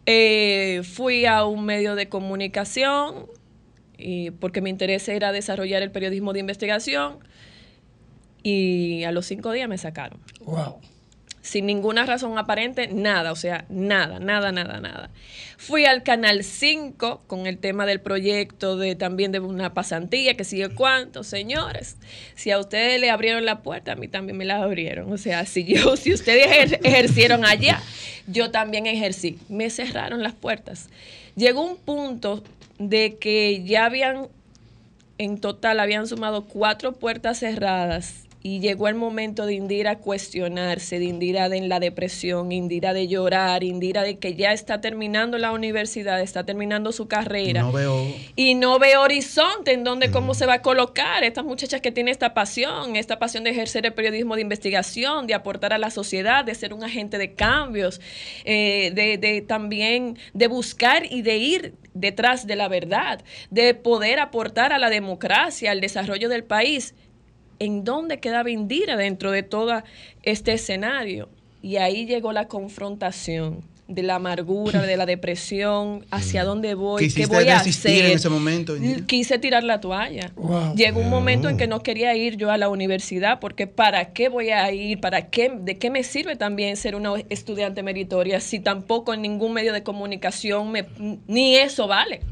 [0.06, 3.26] Eh, fui a un medio de comunicación
[3.96, 7.18] y porque mi interés era desarrollar el periodismo de investigación
[8.42, 10.18] y a los cinco días me sacaron.
[10.40, 10.80] Wow.
[11.42, 15.10] Sin ninguna razón aparente, nada, o sea, nada, nada, nada, nada.
[15.58, 20.44] Fui al Canal 5 con el tema del proyecto de también de una pasantía, que
[20.44, 21.96] sigue cuánto, señores.
[22.36, 25.12] Si a ustedes le abrieron la puerta, a mí también me la abrieron.
[25.12, 27.80] O sea, si yo, si ustedes ejer- ejercieron allá,
[28.26, 29.38] yo también ejercí.
[29.48, 30.88] Me cerraron las puertas.
[31.36, 32.42] Llegó un punto
[32.78, 34.28] de que ya habían
[35.18, 41.04] en total habían sumado cuatro puertas cerradas y llegó el momento de Indira cuestionarse, de
[41.04, 45.52] Indira de en la depresión, Indira de llorar, Indira de que ya está terminando la
[45.52, 48.06] universidad, está terminando su carrera No veo.
[48.34, 52.10] y no ve horizonte en donde cómo se va a colocar estas muchachas que tienen
[52.10, 56.44] esta pasión, esta pasión de ejercer el periodismo de investigación, de aportar a la sociedad,
[56.44, 58.00] de ser un agente de cambios,
[58.44, 64.18] eh, de, de también de buscar y de ir detrás de la verdad, de poder
[64.18, 66.94] aportar a la democracia, al desarrollo del país.
[67.62, 69.84] ¿En dónde quedaba Indira dentro de todo
[70.24, 71.28] este escenario?
[71.62, 77.26] Y ahí llegó la confrontación de la amargura, de la depresión, hacia dónde voy, qué
[77.26, 78.06] voy a hacer.
[78.06, 79.06] en ese momento, Indira.
[79.06, 80.32] Quise tirar la toalla.
[80.34, 80.74] Wow.
[80.74, 84.28] Llegó un momento en que no quería ir yo a la universidad porque ¿para qué
[84.28, 85.00] voy a ir?
[85.00, 85.52] ¿Para qué?
[85.54, 89.84] ¿De qué me sirve también ser una estudiante meritoria si tampoco en ningún medio de
[89.84, 90.86] comunicación me,
[91.28, 92.22] ni eso vale?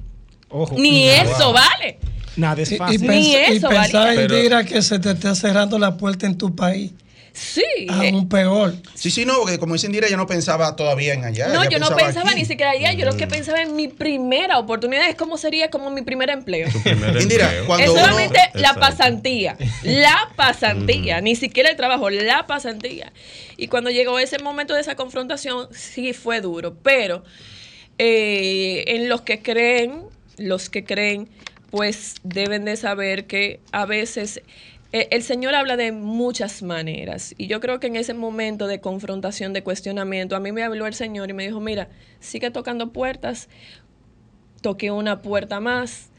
[0.48, 0.76] Ojo.
[0.76, 1.98] Ni eso vale.
[2.36, 3.00] Nada es Y, y fácil.
[3.02, 4.14] Ni pens- y pensar.
[4.18, 6.92] Indira, que se te está cerrando la puerta en tu país.
[7.32, 7.62] Sí.
[7.88, 8.74] Aún peor.
[8.94, 11.46] Sí, sí, no, porque como dice Indira, ella no pensaba todavía en allá.
[11.48, 12.40] no, yo no pensaba aquí.
[12.40, 15.90] ni siquiera allá, yo lo que pensaba en mi primera oportunidad es cómo sería como
[15.90, 16.68] mi primer empleo.
[17.20, 23.12] Indira, cuando es uno- solamente la pasantía, la pasantía, ni siquiera el trabajo, la pasantía.
[23.56, 27.22] Y cuando llegó ese momento de esa confrontación, sí fue duro, pero
[27.98, 30.02] eh, en los que creen,
[30.36, 31.28] los que creen,
[31.70, 34.42] pues deben de saber que a veces
[34.92, 37.34] eh, el Señor habla de muchas maneras.
[37.38, 40.86] Y yo creo que en ese momento de confrontación, de cuestionamiento, a mí me habló
[40.86, 41.88] el Señor y me dijo, mira,
[42.20, 43.48] sigue tocando puertas,
[44.62, 46.10] toqué una puerta más.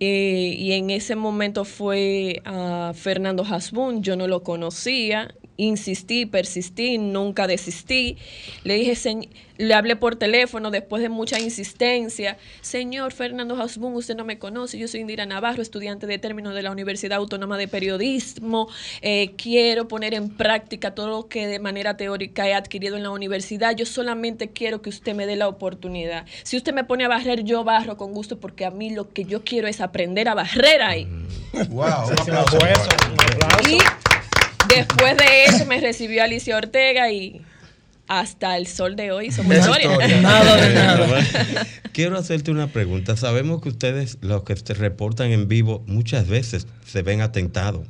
[0.00, 6.96] eh, y en ese momento fue a Fernando Hasbun, yo no lo conocía, insistí, persistí,
[6.96, 8.16] nunca desistí.
[8.64, 12.38] Le dije, "Señ- le hablé por teléfono después de mucha insistencia.
[12.60, 16.62] Señor Fernando Hasbun, usted no me conoce, yo soy Indira Navarro, estudiante de término de
[16.62, 18.68] la Universidad Autónoma de Periodismo.
[19.02, 23.10] Eh, quiero poner en práctica todo lo que de manera teórica he adquirido en la
[23.10, 23.74] universidad.
[23.74, 26.24] Yo solamente quiero que usted me dé la oportunidad.
[26.44, 29.24] Si usted me pone a barrer, yo barro con gusto porque a mí lo que
[29.24, 31.08] yo quiero es aprender a barrer ahí.
[31.70, 32.56] Wow, un Sí, un aplauso.
[32.58, 33.70] aplauso, un aplauso.
[33.70, 33.78] Y
[34.74, 37.40] después de eso me recibió Alicia Ortega y
[38.06, 39.92] hasta el sol de hoy somos Esa historia.
[39.92, 40.20] historia.
[40.22, 41.66] Nada de nada.
[41.92, 43.16] Quiero hacerte una pregunta.
[43.16, 47.86] Sabemos que ustedes, los que te reportan en vivo, muchas veces se ven atentados.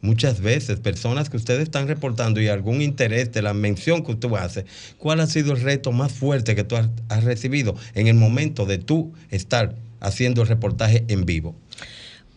[0.00, 4.32] Muchas veces, personas que ustedes están reportando y algún interés de la mención que usted
[4.34, 4.64] hace,
[4.96, 8.64] ¿cuál ha sido el reto más fuerte que tú has, has recibido en el momento
[8.64, 11.56] de tú estar haciendo el reportaje en vivo?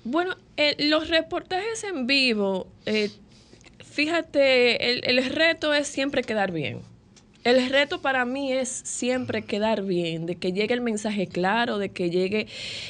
[0.03, 3.11] Bueno, eh, los reportajes en vivo, eh,
[3.91, 6.79] fíjate, el, el reto es siempre quedar bien.
[7.43, 11.89] El reto para mí es siempre quedar bien, de que llegue el mensaje claro, de
[11.89, 12.47] que llegue,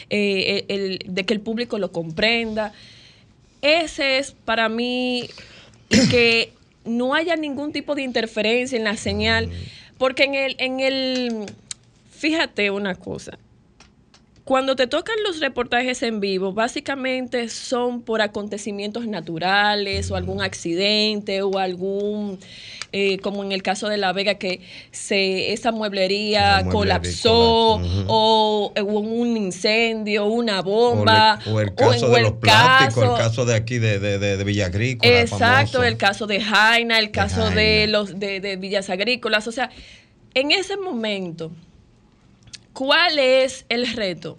[0.10, 2.74] eh, el, de que el público lo comprenda.
[3.62, 5.30] Ese es para mí
[6.10, 6.52] que
[6.84, 9.50] no haya ningún tipo de interferencia en la señal,
[9.98, 11.46] porque en el, en el,
[12.10, 13.38] fíjate una cosa,
[14.52, 21.42] cuando te tocan los reportajes en vivo, básicamente son por acontecimientos naturales o algún accidente
[21.42, 22.38] o algún,
[22.92, 24.60] eh, como en el caso de La Vega, que
[24.92, 31.40] se, esa mueblería La mueblería colapsó o hubo un incendio, una bomba.
[31.46, 34.00] o, el, o el caso o de los plásticos, caso- el caso de aquí de,
[34.00, 35.22] de, de, de Villagrícola.
[35.22, 35.84] Exacto, famoso.
[35.84, 37.88] el caso de Jaina, el caso de, Jaina.
[38.00, 39.48] los de, de Villas Agrícolas.
[39.48, 39.70] O sea,
[40.34, 41.54] en ese momento,
[42.74, 44.38] ¿cuál es el reto?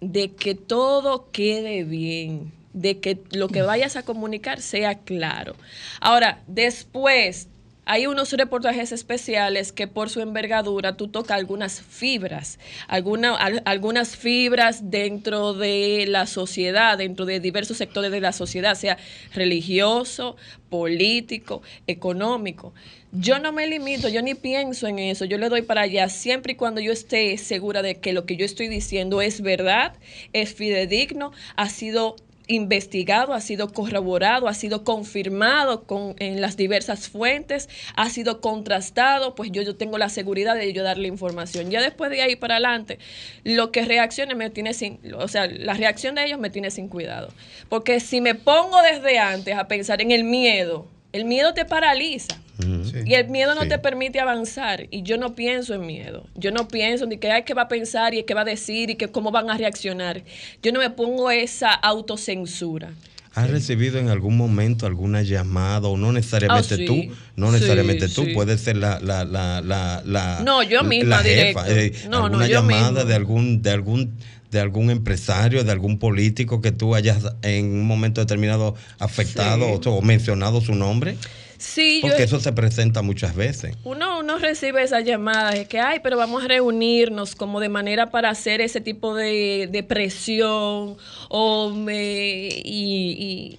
[0.00, 5.56] De que todo quede bien, de que lo que vayas a comunicar sea claro.
[6.00, 7.48] Ahora, después,
[7.86, 14.16] hay unos reportajes especiales que por su envergadura tú tocas algunas fibras, alguna- al- algunas
[14.16, 18.96] fibras dentro de la sociedad, dentro de diversos sectores de la sociedad, sea
[19.34, 20.36] religioso,
[20.68, 22.72] político, económico.
[23.12, 26.52] Yo no me limito, yo ni pienso en eso, yo le doy para allá siempre
[26.52, 29.94] y cuando yo esté segura de que lo que yo estoy diciendo es verdad,
[30.32, 32.14] es fidedigno, ha sido
[32.46, 39.34] investigado, ha sido corroborado, ha sido confirmado con, en las diversas fuentes, ha sido contrastado,
[39.34, 41.70] pues yo, yo tengo la seguridad de yo darle información.
[41.72, 43.00] Ya después de ahí para adelante,
[43.42, 46.88] lo que reaccione me tiene sin, o sea, la reacción de ellos me tiene sin
[46.88, 47.32] cuidado.
[47.68, 52.36] Porque si me pongo desde antes a pensar en el miedo, El miedo te paraliza.
[52.60, 52.92] Sí.
[53.06, 53.68] Y el miedo no Sí.
[53.68, 54.86] te permite avanzar.
[54.90, 56.26] Y yo no pienso en miedo.
[56.34, 58.90] Yo no pienso ni que hay que va a pensar y qué va a decir
[58.90, 60.22] y que cómo van a reaccionar.
[60.62, 62.90] Yo no me pongo esa autocensura.
[63.34, 66.84] ¿Has recibido en algún momento alguna llamada o no necesariamente sí.
[66.84, 66.96] tú?
[67.36, 68.34] No Sí, necesariamente tú, sí.
[68.34, 72.04] puede ser la, la, la, la, la- No, yo misma, la jefa, directo.
[72.06, 73.04] eh, No, no, yo llamada misma.
[73.04, 74.12] de algún, de algún
[74.50, 79.88] de algún empresario, de algún político que tú hayas en un momento determinado afectado Sí.
[79.88, 81.16] o, o mencionado su nombre,
[81.58, 83.76] Sí, yo, porque eso se presenta muchas veces.
[83.84, 88.10] uno, uno recibe esas llamadas de que, ay, pero vamos a reunirnos como de manera
[88.10, 90.96] para hacer ese tipo de, de presión
[91.28, 93.58] o me- y,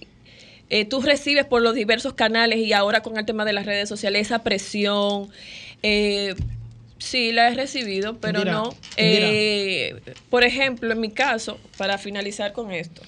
[0.68, 3.88] eh, tú recibes por los diversos canales y ahora con el tema de las redes
[3.88, 5.28] sociales esa presión.
[5.84, 6.34] eh,
[7.02, 8.74] sí, la he recibido, pero no.
[8.96, 13.02] Eh, por ejemplo, en mi caso, para finalizar con esto,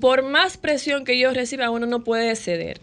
[0.00, 2.80] por más presión que yo reciba, uno no puede ceder.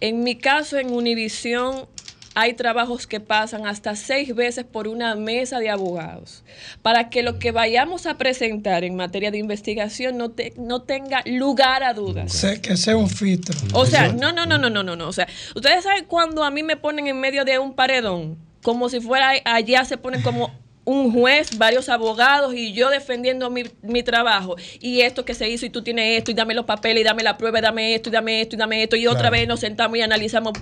[0.00, 1.86] En mi caso, en Univisión,
[2.34, 6.42] hay trabajos que pasan hasta seis veces por una mesa de abogados
[6.82, 11.22] para que lo que vayamos a presentar en materia de investigación no, te- no tenga
[11.24, 12.30] lugar a dudas.
[12.32, 13.56] Sé que sea un filtro.
[13.72, 15.08] O sea, no, no, no, no, no, no, no.
[15.08, 18.88] O sea, ustedes saben cuando a mí me ponen en medio de un paredón, como
[18.88, 20.50] si fuera allá se ponen como
[20.84, 24.56] un juez, varios abogados y yo defendiendo mi, mi trabajo.
[24.80, 27.22] Y esto que se hizo y tú tienes esto y dame los papeles y dame
[27.22, 29.60] la prueba y dame esto y dame esto y dame esto y otra vez nos
[29.60, 30.52] sentamos y analizamos.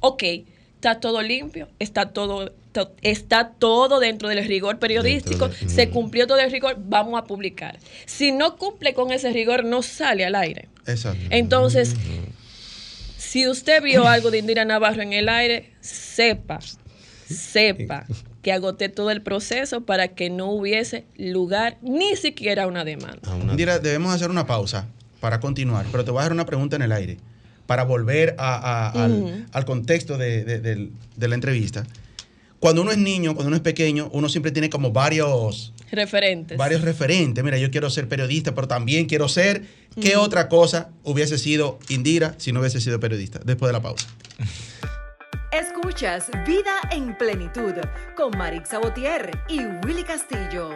[0.00, 0.22] Ok,
[0.76, 5.90] está todo limpio, está todo to- está todo dentro del rigor periodístico, de- se Mm.
[5.90, 7.78] cumplió todo el rigor, vamos a publicar.
[8.06, 10.68] Si no cumple con ese rigor, no sale al aire.
[10.86, 11.24] Exacto.
[11.30, 11.94] Entonces,
[13.18, 16.58] si usted vio algo de Indira Navarro en el aire, sepa,
[17.28, 18.06] sepa
[18.42, 23.34] que agoté todo el proceso para que no hubiese lugar ni siquiera una demanda.
[23.34, 24.86] Una- Indira, debemos hacer una pausa
[25.20, 27.16] para continuar, pero te voy a dejar una pregunta en el aire
[27.66, 29.04] para volver a- a-
[29.52, 31.84] al, contexto de, de- del- de la entrevista.
[32.60, 36.56] Cuando uno es niño, cuando uno es pequeño, uno siempre tiene como varios, Referentes.
[36.58, 37.42] varios referentes.
[37.44, 39.64] Mira, yo quiero ser periodista, pero también quiero ser.
[40.00, 43.38] ¿Qué otra cosa hubiese sido Indira si no hubiese sido periodista?
[43.44, 44.06] Después de la pausa.
[45.58, 47.74] Escuchas Vida en Plenitud
[48.16, 50.70] con Marix Sabotier y Willy Castillo.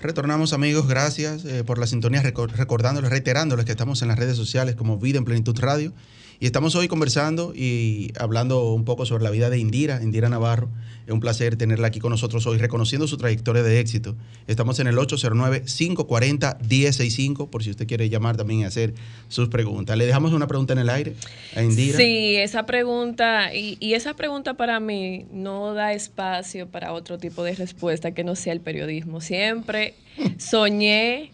[0.00, 4.36] Retornamos amigos, gracias eh, por la sintonía, reco- recordándoles, reiterándoles que estamos en las redes
[4.36, 5.92] sociales como Vida en Plenitud Radio
[6.38, 10.68] y estamos hoy conversando y hablando un poco sobre la vida de Indira, Indira Navarro.
[11.06, 14.16] Es un placer tenerla aquí con nosotros hoy, reconociendo su trayectoria de éxito.
[14.46, 18.94] Estamos en el 809-540-1065 por si usted quiere llamar también y hacer
[19.28, 19.96] sus preguntas.
[19.96, 21.14] Le dejamos una pregunta en el aire
[21.54, 21.96] a Indira.
[21.96, 27.44] Sí, esa pregunta, y, y esa pregunta para mí no da espacio para otro tipo
[27.44, 29.20] de respuesta que no sea el periodismo.
[29.20, 29.94] Siempre
[30.38, 31.30] soñé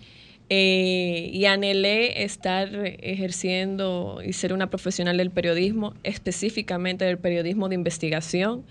[0.55, 2.69] eh, y anhelé estar
[3.01, 8.63] ejerciendo y ser una profesional del periodismo, específicamente del periodismo de investigación.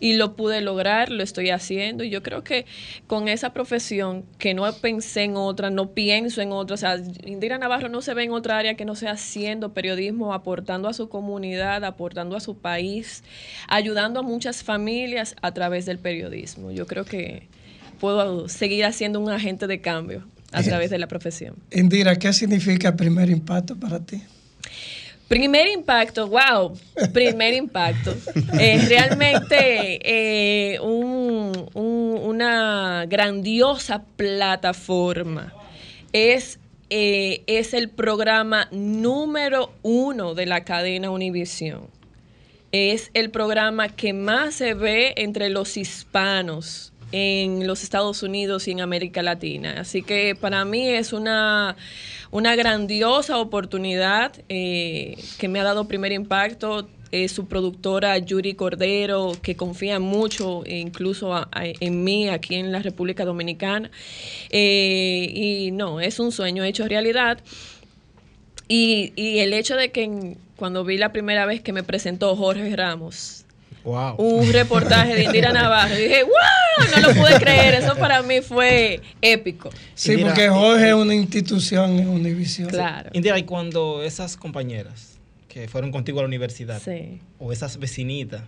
[0.00, 2.02] Y lo pude lograr, lo estoy haciendo.
[2.02, 2.64] Y yo creo que
[3.06, 7.58] con esa profesión, que no pensé en otra, no pienso en otra, o sea, Indira
[7.58, 11.10] Navarro no se ve en otra área que no sea haciendo periodismo, aportando a su
[11.10, 13.22] comunidad, aportando a su país,
[13.68, 16.70] ayudando a muchas familias a través del periodismo.
[16.70, 17.48] Yo creo que
[18.00, 21.56] puedo seguir haciendo un agente de cambio a través de la profesión.
[21.70, 24.22] Indira, ¿qué significa primer impacto para ti?
[25.28, 26.72] Primer impacto, wow,
[27.12, 28.14] primer impacto.
[28.58, 30.00] Eh, realmente
[30.74, 35.52] eh, un- un- una grandiosa plataforma.
[36.14, 36.58] Es,
[36.88, 41.82] eh, es el programa número uno de la cadena Univisión.
[42.72, 48.72] Es el programa que más se ve entre los hispanos en los Estados Unidos y
[48.72, 49.76] en América Latina.
[49.80, 51.76] Así que para mí es una,
[52.30, 56.88] una grandiosa oportunidad eh, que me ha dado primer impacto.
[57.28, 62.70] Su productora Yuri Cordero, que confía mucho eh, incluso a- a- en mí aquí en
[62.70, 63.90] la República Dominicana.
[64.50, 67.38] Eh, y no, es un sueño hecho realidad.
[68.68, 72.76] Y, y el hecho de que cuando vi la primera vez que me presentó Jorge
[72.76, 73.37] Ramos,
[73.88, 74.16] Wow.
[74.18, 76.86] un reportaje de Indira Navarro, dije, ¡wow!
[76.94, 79.70] No lo pude creer, eso para mí fue épico.
[79.94, 82.68] Sí, Indira, porque Jorge es una institución en Univisión.
[82.68, 83.10] Claro.
[83.14, 87.20] Indira, y cuando esas compañeras que fueron contigo a la universidad, Sí.
[87.38, 88.42] o esas vecinitas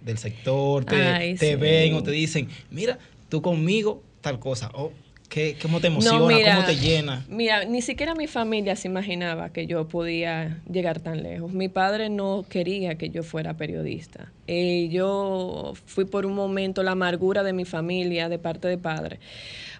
[0.00, 1.54] del sector, te, Ay, te sí.
[1.56, 2.98] ven o te dicen, mira,
[3.28, 4.70] tú conmigo, tal cosa.
[4.74, 4.92] O,
[5.32, 6.18] ¿qué, ¿Cómo te emociona?
[6.18, 7.24] No, mira, ¿Cómo te llena?
[7.28, 11.52] Mira, ni siquiera mi familia se imaginaba que yo podía llegar tan lejos.
[11.52, 14.30] Mi padre no quería que yo fuera periodista.
[14.46, 19.20] Eh, yo fui por un momento la amargura de mi familia, de parte de padre,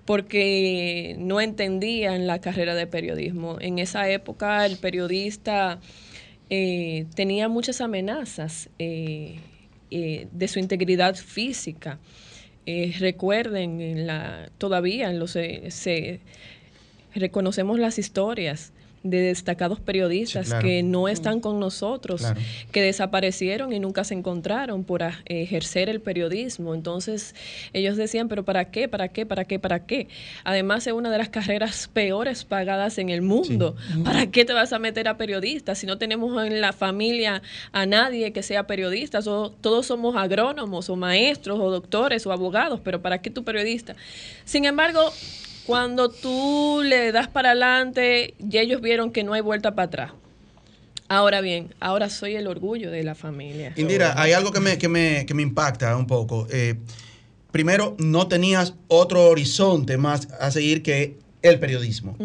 [0.07, 3.59] porque no entendían la carrera de periodismo.
[3.61, 5.81] En esa época el periodista
[6.49, 9.39] eh, tenía muchas amenazas eh,
[9.91, 11.99] de su integridad física.
[12.99, 16.21] Recuerden, en la, todavía en los, se,
[17.15, 18.73] reconocemos las historias
[19.03, 22.23] de destacados periodistas que no están con nosotros,
[22.71, 26.75] que desaparecieron y nunca se encontraron por ejercer el periodismo.
[26.75, 27.35] Entonces
[27.73, 28.89] ellos decían, pero ¿para qué?
[28.89, 29.27] ¿Para qué?
[29.27, 29.59] ¿Para qué?
[29.59, 30.09] ¿Para qué?
[30.45, 33.77] Además es una de las carreras peores pagadas en el mundo.
[34.05, 37.87] ¿Para qué te vas a meter a periodista si no tenemos en la familia a
[37.87, 39.21] nadie que sea periodista?
[39.23, 43.95] todos somos agrónomos o maestros o doctores o abogados, pero ¿para qué tu periodista?
[44.45, 45.13] Sin embargo,
[45.67, 50.13] cuando tú le das para adelante y ellos vieron que no hay vuelta para atrás.
[51.09, 53.75] Ahora bien, ahora soy el orgullo de la familia.
[53.77, 56.47] Indira, hay algo que me, que me, que me impacta un poco.
[56.51, 56.77] Eh,
[57.51, 62.17] primero, no tenías otro horizonte más a seguir que el periodismo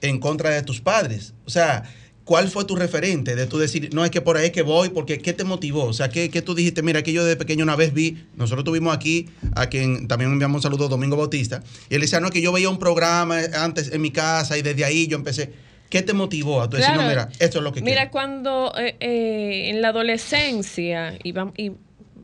[0.00, 1.34] en contra de tus padres.
[1.46, 1.82] O sea,
[2.28, 5.18] ¿cuál fue tu referente de tú decir, no es que por ahí que voy, porque
[5.18, 5.84] qué te motivó?
[5.84, 6.82] O sea, ¿qué, tú dijiste?
[6.82, 10.56] Mira, que yo de pequeño una vez vi, nosotros tuvimos aquí a quien también enviamos
[10.56, 13.90] un saludo, Domingo Bautista, y él decía, no, es que yo veía un programa antes
[13.90, 15.54] en mi casa y desde ahí yo empecé.
[15.88, 18.96] ¿Qué te motivó a tú decir, no, mira, esto es lo que Mira, cuando eh,
[19.00, 21.72] eh, en la adolescencia y, y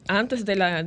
[0.07, 0.87] antes de la,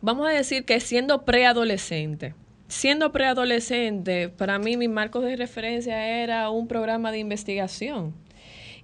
[0.00, 2.36] vamos a decir que siendo preadolescente,
[2.68, 8.14] siendo preadolescente, para mí mi marco de referencia era un programa de investigación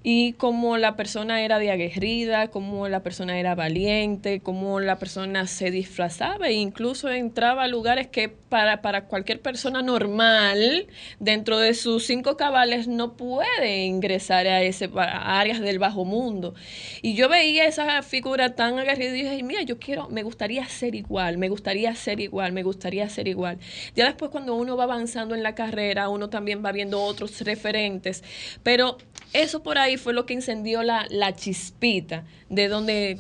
[0.02, 5.46] y cómo la persona era de aguerrida, cómo la persona era valiente, cómo la persona
[5.46, 10.86] se disfrazaba e incluso entraba a lugares que para, para cualquier persona normal,
[11.18, 16.54] dentro de sus cinco cabales, no puede ingresar a, ese, áreas del bajo mundo.
[17.02, 20.94] Y yo veía esa figura tan aguerrida y dije, mira, yo quiero, me gustaría ser
[20.94, 23.58] igual, me gustaría ser igual, me gustaría ser igual.
[23.94, 28.24] Ya después cuando uno va avanzando en la carrera, uno también va viendo otros referentes,
[28.62, 28.98] pero
[29.32, 33.18] eso por ahí fue lo que encendió la, chispita de donde,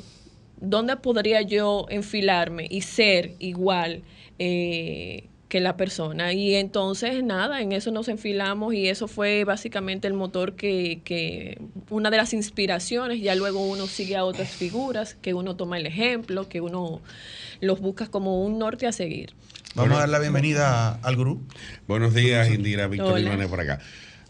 [0.60, 4.02] dónde podría yo enfilarme y ser igual
[4.38, 6.32] eh, que la persona.
[6.32, 11.60] Y entonces, nada, en eso nos enfilamos y eso fue básicamente el motor que, que,
[11.90, 15.86] una de las inspiraciones, ya luego uno sigue a otras figuras, que uno toma el
[15.86, 17.02] ejemplo, que uno
[17.60, 19.34] los busca como un norte a seguir.
[19.74, 21.42] Vamos a dar la bienvenida al gurú.
[21.86, 23.80] Buenos días, Indira, Víctor por acá.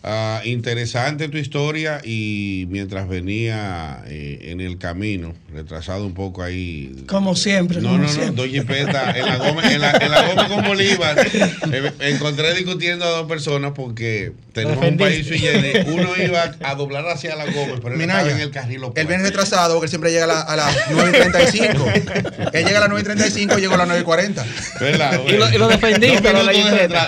[0.02, 7.04] Ah, interesante tu historia y mientras venía eh, en el camino, retrasado un poco ahí.
[7.06, 7.82] Como siempre.
[7.82, 12.54] No, no, no, Doña Peta, en la goma, en la, goma con Bolívar, eh, encontré
[12.54, 17.44] discutiendo a dos personas porque tenemos un país y uno iba a doblar hacia la
[17.44, 20.56] goma, pero él estaba en el carril Él viene retrasado porque él siempre llega a,
[20.56, 22.50] las 9.35.
[22.54, 24.44] él llega a las 9.35 y llegó a las 9.40.
[24.80, 25.20] ¿Verdad?
[25.28, 26.30] Y lo, y lo defendiste.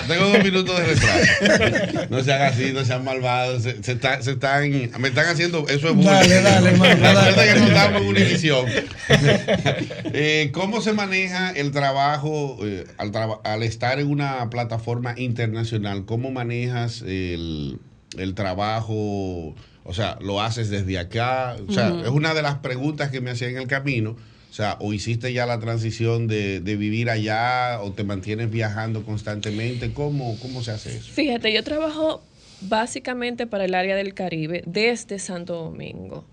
[0.07, 2.07] Tengo dos minutos de retraso.
[2.09, 5.89] No se haga así, no sean malvados, se, se, se, están, me están haciendo, eso
[5.89, 6.11] es bueno.
[6.11, 6.95] Dale, dale, hermano.
[7.35, 8.65] que no estamos en Univision.
[10.13, 13.11] eh, ¿Cómo se maneja el trabajo eh, al,
[13.43, 16.05] al, estar en una plataforma internacional?
[16.05, 17.79] ¿Cómo manejas el,
[18.17, 19.55] el trabajo?
[19.83, 21.57] O sea, ¿lo haces desde acá?
[21.67, 24.15] O sea, es una de las preguntas que me hacía en el camino.
[24.53, 29.03] O sea, o hiciste ya la transición de, de, vivir allá o te mantienes viajando
[29.03, 29.93] constantemente.
[29.93, 31.11] ¿Cómo, ¿Cómo se hace eso?
[31.11, 32.21] Fíjate, yo trabajo
[32.67, 36.25] básicamente para el área del Caribe desde Santo Domingo.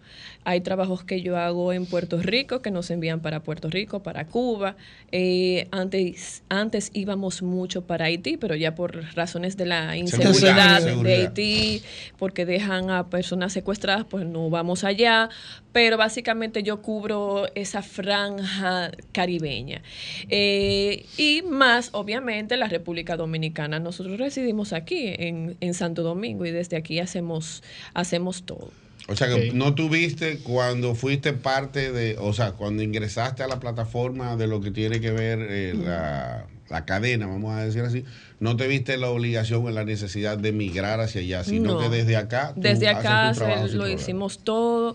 [0.45, 4.27] Hay trabajos que yo hago en Puerto Rico que nos envían para Puerto Rico, para
[4.27, 4.75] Cuba.
[5.13, 11.13] Eh, antes, antes íbamos mucho para Haití, pero ya por razones de la inseguridad de
[11.13, 11.83] Haití,
[12.19, 15.29] porque dejan a personas secuestradas, pues no vamos allá.
[15.73, 19.83] Pero básicamente yo cubro esa franja caribeña.
[20.31, 23.79] Eh, y más, obviamente, la República Dominicana.
[23.79, 27.63] Nosotros residimos aquí en, en Santo Domingo y desde aquí hacemos,
[27.95, 28.71] hacemos todo.
[29.09, 33.59] O sea que no tuviste cuando fuiste parte de, o sea, cuando ingresaste a la
[33.59, 36.47] plataforma de lo que tiene que ver eh, la,
[36.85, 38.05] cadena, vamos a decir así,
[38.39, 42.17] no te viste la obligación o la necesidad de migrar hacia allá, sino que desde
[42.17, 42.53] acá.
[42.55, 43.33] Desde acá
[43.73, 44.95] lo hicimos todo,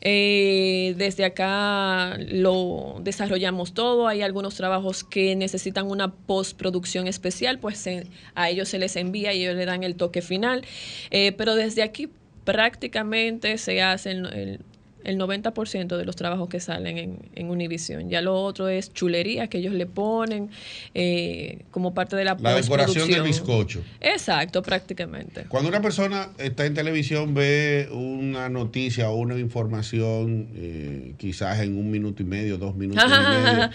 [0.00, 7.86] eh, desde acá lo desarrollamos todo, hay algunos trabajos que necesitan una postproducción especial, pues
[8.34, 10.64] a ellos se les envía y ellos le dan el toque final,
[11.10, 12.08] eh, pero desde aquí
[12.44, 14.60] prácticamente se hace el
[15.04, 18.08] 90% de los trabajos que salen en, en Univision.
[18.08, 20.50] Ya lo otro es chulería que ellos le ponen
[20.94, 23.82] eh, como parte de la La decoración del bizcocho.
[24.00, 25.44] Exacto, prácticamente.
[25.48, 31.76] Cuando una persona está en televisión, ve una noticia o una información, eh, quizás en
[31.76, 33.70] un minuto y medio, dos minutos y medio,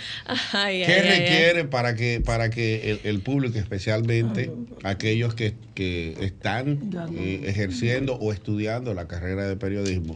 [0.54, 1.20] Ay, ¿qué ay, ay, ay.
[1.20, 4.52] requiere para que, para que el, el público, especialmente
[4.84, 6.80] aquellos que, que están
[7.16, 10.16] eh, ejerciendo o estudiando la carrera de periodismo,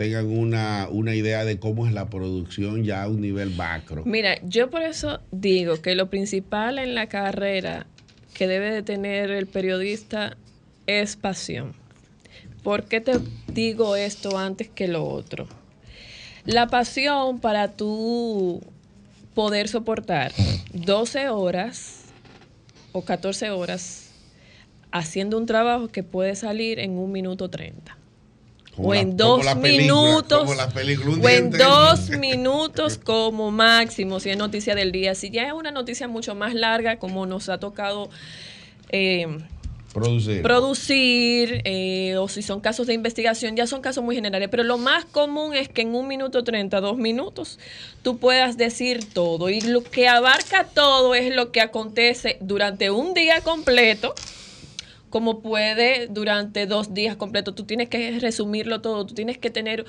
[0.00, 4.02] tengan una, una idea de cómo es la producción ya a un nivel macro?
[4.06, 7.86] Mira, yo por eso digo que lo principal en la carrera
[8.32, 10.38] que debe de tener el periodista
[10.86, 11.74] es pasión.
[12.62, 13.18] ¿Por qué te
[13.52, 15.46] digo esto antes que lo otro?
[16.46, 18.62] La pasión para tú
[19.34, 20.32] poder soportar
[20.72, 22.06] 12 horas
[22.92, 24.12] o 14 horas
[24.92, 27.99] haciendo un trabajo que puede salir en un minuto 30 Como
[28.76, 34.30] o en como dos la película, minutos película, o en dos minutos como máximo si
[34.30, 35.14] es noticia del día.
[35.14, 38.10] Si ya es una noticia mucho más larga como nos ha tocado
[38.90, 39.26] eh,
[39.92, 40.42] Producir.
[40.42, 44.78] producir eh, o si son casos de investigación, ya son casos muy generales, pero lo
[44.78, 47.58] más común es que en un minuto 30, dos minutos,
[48.02, 49.48] tú puedas decir todo.
[49.48, 54.14] Y lo que abarca todo es lo que acontece durante un día completo,
[55.10, 57.54] como puede durante dos días completos.
[57.54, 59.84] Tú tienes que resumirlo todo, tú tienes que tener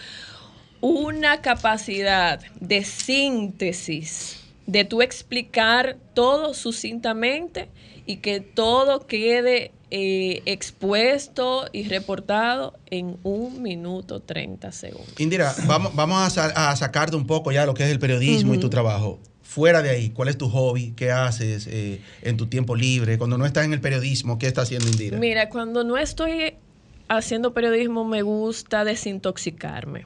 [0.82, 7.70] una capacidad de síntesis, de tú explicar todo sucintamente
[8.06, 15.14] y que todo quede eh, expuesto y reportado en un minuto 30 segundos.
[15.20, 18.54] Indira, vamos, vamos a, sa- a sacarte un poco ya lo que es el periodismo
[18.56, 19.20] y tu trabajo.
[19.52, 20.94] Fuera de ahí, ¿cuál es tu hobby?
[20.96, 23.18] ¿Qué haces eh, en tu tiempo libre?
[23.18, 25.18] Cuando no estás en el periodismo, ¿qué está haciendo Indira?
[25.18, 26.54] Mira, cuando no estoy
[27.10, 30.06] haciendo periodismo me gusta desintoxicarme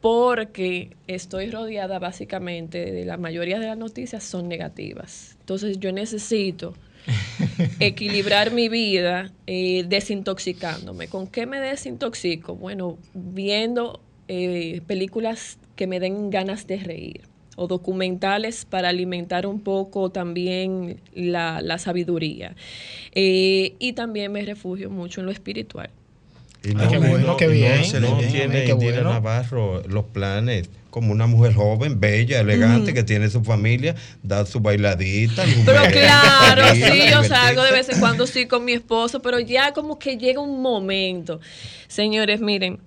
[0.00, 5.36] porque estoy rodeada básicamente de la mayoría de las noticias son negativas.
[5.38, 6.74] Entonces yo necesito
[7.78, 11.06] equilibrar mi vida eh, desintoxicándome.
[11.06, 12.56] ¿Con qué me desintoxico?
[12.56, 19.60] Bueno, viendo eh, películas que me den ganas de reír o documentales para alimentar un
[19.60, 22.54] poco también la, la sabiduría.
[23.14, 25.90] Eh, y también me refugio mucho en lo espiritual.
[26.64, 27.72] Y Ay, qué bueno, qué bien.
[27.72, 28.26] No, no Excelente.
[28.26, 29.02] tiene Qué bueno.
[29.10, 34.60] Navarro los planes como una mujer joven, bella, elegante, que tiene su familia, da su
[34.60, 35.42] bailadita.
[35.64, 37.72] Pero claro, sí, yo salgo de divertirse.
[37.72, 41.40] vez en cuando sí con mi esposo, pero ya como que llega un momento.
[41.88, 42.78] Señores, miren,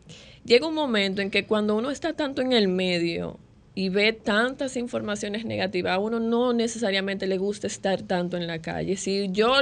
[0.45, 3.39] llega un momento en que cuando uno está tanto en el medio
[3.77, 8.59] y ve tantas informaciones negativas, a uno no necesariamente le gusta estar tanto en la
[8.59, 8.95] calle.
[8.95, 9.53] Si yo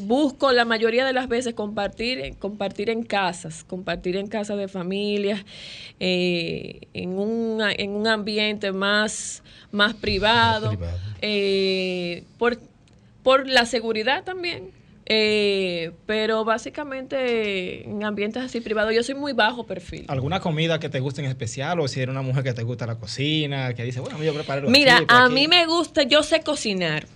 [0.00, 5.44] busco la mayoría de las veces compartir, compartir en casas, compartir en casas de familias,
[6.00, 10.98] eh, en, un, en un ambiente más, más privado, privado.
[11.22, 12.58] eh, por,
[13.22, 14.79] por la seguridad también.
[15.12, 20.04] Eh, pero básicamente en ambientes así privados, yo soy muy bajo perfil.
[20.06, 21.80] ¿Alguna comida que te guste en especial?
[21.80, 24.60] O si eres una mujer que te gusta la cocina, que dice, bueno, yo preparo
[24.60, 25.34] algo Mira, aquí, a aquí".
[25.34, 27.06] mí me gusta, yo sé cocinar.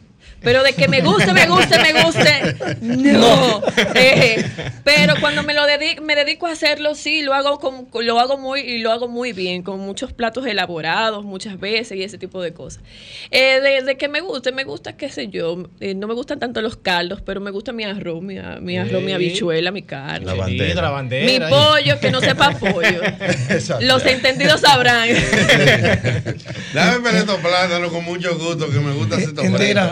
[0.44, 3.62] Pero de que me guste, me guste, me guste, no.
[3.94, 4.44] Eh,
[4.84, 8.36] pero cuando me lo dedico, me dedico a hacerlo, sí, lo hago con, lo hago
[8.36, 12.42] muy y lo hago muy bien, con muchos platos elaborados muchas veces y ese tipo
[12.42, 12.82] de cosas.
[13.30, 16.38] Eh, de, de que me guste, me gusta, qué sé yo, eh, no me gustan
[16.38, 20.26] tanto los caldos, pero me gusta mi arroz, mi, mi arroz, mi habichuela, mi carne.
[20.26, 20.82] La bandera.
[20.82, 21.46] la bandera.
[21.46, 23.02] Mi pollo, que no sepa pollo.
[23.02, 23.84] Exacto.
[23.84, 25.08] Los entendidos sabrán.
[26.74, 29.44] Dame peleto plátano con mucho gusto, que me gusta hacer estos.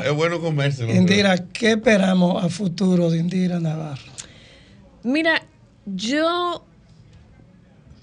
[0.04, 0.92] Es bueno comérselo.
[0.94, 4.12] Indira, ¿qué esperamos a futuro de Indira Navarro?
[5.02, 5.42] Mira,
[5.86, 6.64] yo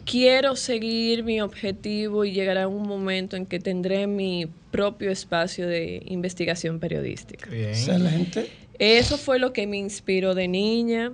[0.05, 6.01] quiero seguir mi objetivo y llegará un momento en que tendré mi propio espacio de
[6.07, 7.49] investigación periodística.
[7.49, 7.69] Bien.
[7.69, 8.49] Excelente.
[8.79, 11.11] Eso fue lo que me inspiró de niña.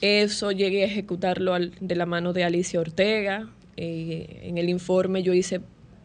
[0.00, 3.48] Eso llegué a ejecutarlo al- de la mano de Alicia Ortega.
[3.76, 5.60] Eh, en el informe yo hice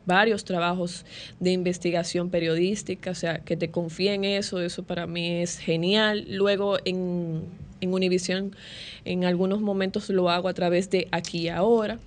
[0.06, 1.06] varios trabajos
[1.40, 6.26] de investigación periodística, o sea, que te confíe en eso, eso para mí es genial.
[6.30, 7.44] Luego en,
[7.82, 8.56] en Univisión,
[9.06, 12.00] en algunos momentos lo hago a través de Aquí y Ahora.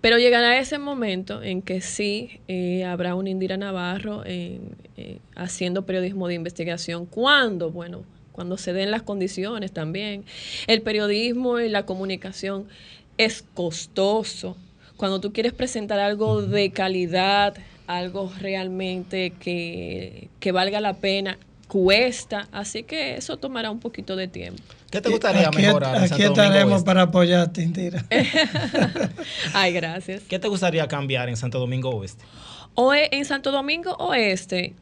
[0.00, 4.60] Pero llegará ese momento en que sí eh, habrá una Indira Navarro eh,
[5.34, 7.06] haciendo periodismo de investigación.
[7.06, 7.70] ¿Cuándo?
[7.72, 8.04] Bueno,
[8.36, 10.24] cuando se den las condiciones también.
[10.66, 12.68] El periodismo y la comunicación
[13.16, 14.56] es costoso.
[14.96, 17.54] Cuando tú quieres presentar algo de calidad,
[17.86, 21.38] algo realmente que, que valga la pena,
[21.68, 24.62] cuesta, así que eso tomará un poquito de tiempo.
[24.90, 25.96] ¿Qué te gustaría aquí, mejorar?
[25.96, 26.86] en Aquí Santo Domingo estaremos Oeste?
[26.86, 28.04] para apoyarte, Indira.
[29.52, 30.22] Ay, gracias.
[30.28, 32.24] ¿Qué te gustaría cambiar en Santo Domingo Oeste?
[32.74, 34.74] O en Santo Domingo Oeste,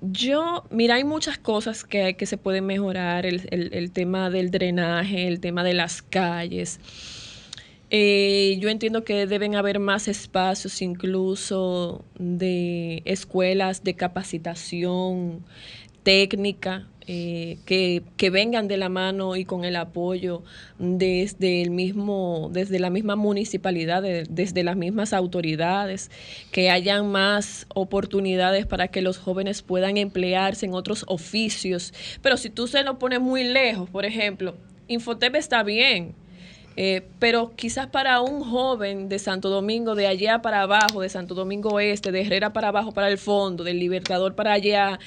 [0.00, 4.50] yo, mira, hay muchas cosas que, que se pueden mejorar, el, el- el tema del
[4.50, 6.80] drenaje, el tema de las calles.
[7.94, 15.44] Eh, yo entiendo que deben haber más espacios incluso de escuelas de capacitación
[16.02, 20.42] técnica eh, que, que vengan de la mano y con el apoyo
[20.78, 26.10] desde el mismo, desde la misma municipalidad, de- desde las mismas autoridades,
[26.50, 31.92] que hayan más oportunidades para que los jóvenes puedan emplearse en otros oficios.
[32.22, 34.54] Pero si tú se lo pones muy lejos, por ejemplo,
[34.88, 36.14] Infotep está bien,
[36.76, 41.34] eh, pero quizás para un joven de Santo Domingo, de allá para abajo, de Santo
[41.34, 44.98] Domingo Oeste, de Herrera para abajo, para el fondo, del Libertador para allá,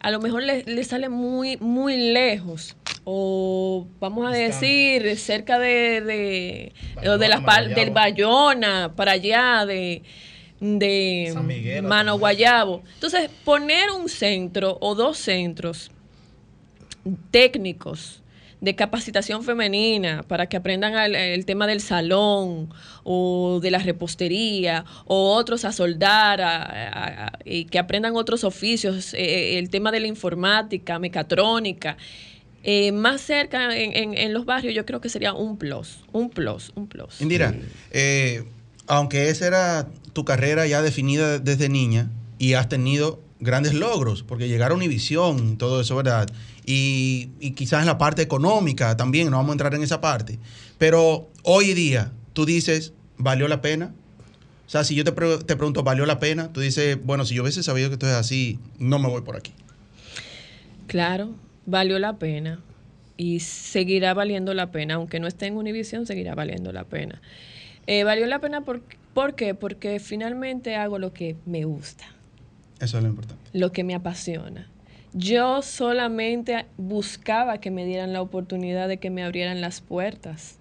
[0.00, 2.76] a lo mejor le, le sale muy, muy lejos.
[3.08, 6.72] O vamos a decir, cerca de, de,
[7.08, 10.02] o de la pal- del Bayona, para allá, de,
[10.58, 12.82] de San Miguel, Mano Guayabo.
[12.94, 15.92] Entonces, poner un centro o dos centros
[17.30, 18.22] técnicos
[18.60, 22.70] de capacitación femenina para que aprendan al- el, tema del salón
[23.04, 28.44] o de la repostería o otros a soldar a- a- a- y que aprendan otros
[28.44, 31.96] oficios, eh, el tema de la informática, mecatrónica.
[32.68, 36.28] eh, más cerca en, en- en los barrios yo creo que sería un plus, un
[36.30, 37.20] plus, un plus.
[37.20, 37.54] Indira,
[37.92, 38.42] eh,
[38.88, 44.48] aunque esa era tu carrera ya definida desde niña y has tenido grandes logros, porque
[44.48, 46.28] llegar a Univisión, todo eso, ¿verdad?
[46.66, 50.38] Y, y quizás en la parte económica también, no vamos a entrar en esa parte.
[50.78, 53.94] Pero hoy día, tú dices, ¿valió la pena?
[54.66, 56.52] O sea, si yo te, pre- te pregunto, ¿valió la pena?
[56.52, 59.36] Tú dices, bueno, si yo hubiese sabido que esto es así, no me voy por
[59.36, 59.52] aquí.
[60.86, 61.34] Claro,
[61.66, 62.60] valió la pena
[63.16, 67.20] y seguirá valiendo la pena, aunque no esté en Univision, seguirá valiendo la pena.
[67.86, 68.82] Eh, valió la pena por,
[69.14, 69.54] ¿por qué?
[69.54, 72.04] Porque finalmente hago lo que me gusta,
[72.80, 73.42] Eso es lo importante.
[73.52, 74.68] lo que me apasiona.
[75.18, 80.58] Yo solamente buscaba que me dieran la oportunidad de que me abrieran las puertas,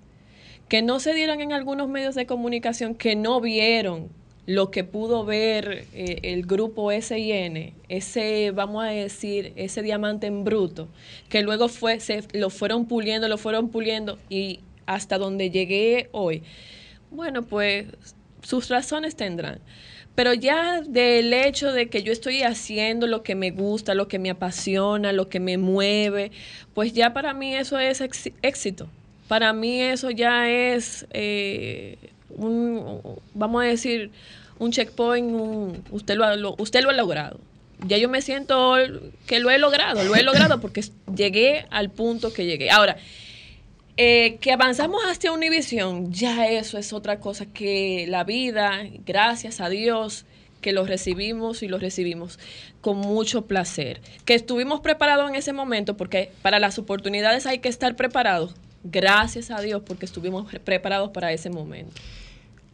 [0.69, 4.07] que no se dieran en algunos medios de comunicación que no vieron
[4.45, 10.45] lo que pudo ver eh, el grupo SIN, ese, vamos a decir, ese diamante en
[10.45, 10.87] bruto,
[11.27, 16.43] que luego fue, se, lo fueron puliendo, lo fueron puliendo y hasta donde llegué hoy.
[17.11, 17.87] Bueno, pues
[18.41, 19.59] sus razones tendrán.
[20.15, 24.17] Pero ya del hecho de que yo estoy haciendo lo que me gusta, lo que
[24.17, 26.31] me apasiona, lo que me mueve,
[26.73, 28.01] pues ya para mí eso es
[28.41, 28.87] éxito.
[29.27, 31.97] Para mí eso ya es eh,
[32.29, 33.01] un,
[33.33, 34.11] vamos a decir,
[34.57, 37.39] un checkpoint, un- usted, lo lo- usted lo ha logrado.
[37.85, 38.75] Ya yo me siento
[39.27, 40.81] que lo he logrado, lo he logrado porque
[41.13, 42.71] llegué al punto que llegué.
[42.71, 42.95] Ahora,
[43.97, 49.69] eh, que avanzamos hacia Univisión, ya eso es otra cosa que la vida, gracias a
[49.69, 50.25] Dios,
[50.61, 52.39] que lo recibimos y lo recibimos
[52.81, 54.01] con mucho placer.
[54.25, 58.55] Que estuvimos preparados en ese momento, porque para las oportunidades hay que estar preparados.
[58.83, 61.93] Gracias a Dios, porque estuvimos pre- preparados para ese momento.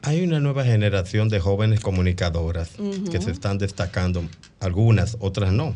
[0.04, 2.72] Hay una nueva generación de jóvenes comunicadoras
[3.12, 4.24] que se están destacando,
[4.60, 5.76] algunas, otras no.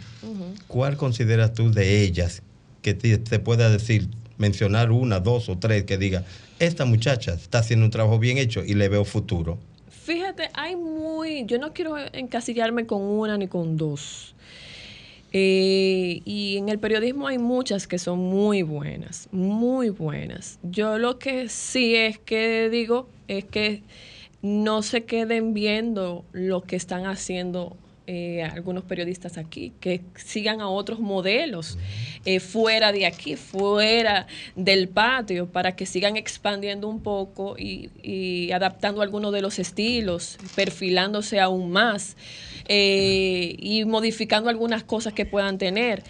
[0.68, 2.42] ¿Cuál consideras tú de ellas
[2.82, 4.08] que te, te pueda decir,
[4.38, 6.24] mencionar una, dos o tres que diga,
[6.60, 9.58] esta muchacha está haciendo un trabajo bien hecho y le veo futuro?
[9.90, 14.36] Fíjate, hay muy, yo no quiero encasillarme con una ni con dos.
[15.34, 20.60] Eh, y en el periodismo hay muchas que son muy buenas, muy buenas.
[20.64, 23.84] Yo lo que sí es que digo es que
[24.42, 27.76] no se queden viendo lo que están haciendo
[28.08, 31.78] eh, algunos periodistas aquí, que sigan a otros modelos
[32.26, 38.52] eh, fuera de aquí, fuera del patio, para que sigan expandiendo un poco y, y
[38.52, 42.16] adaptando algunos de los estilos, perfilándose aún más
[42.68, 46.04] eh, y modificando algunas cosas que puedan tener.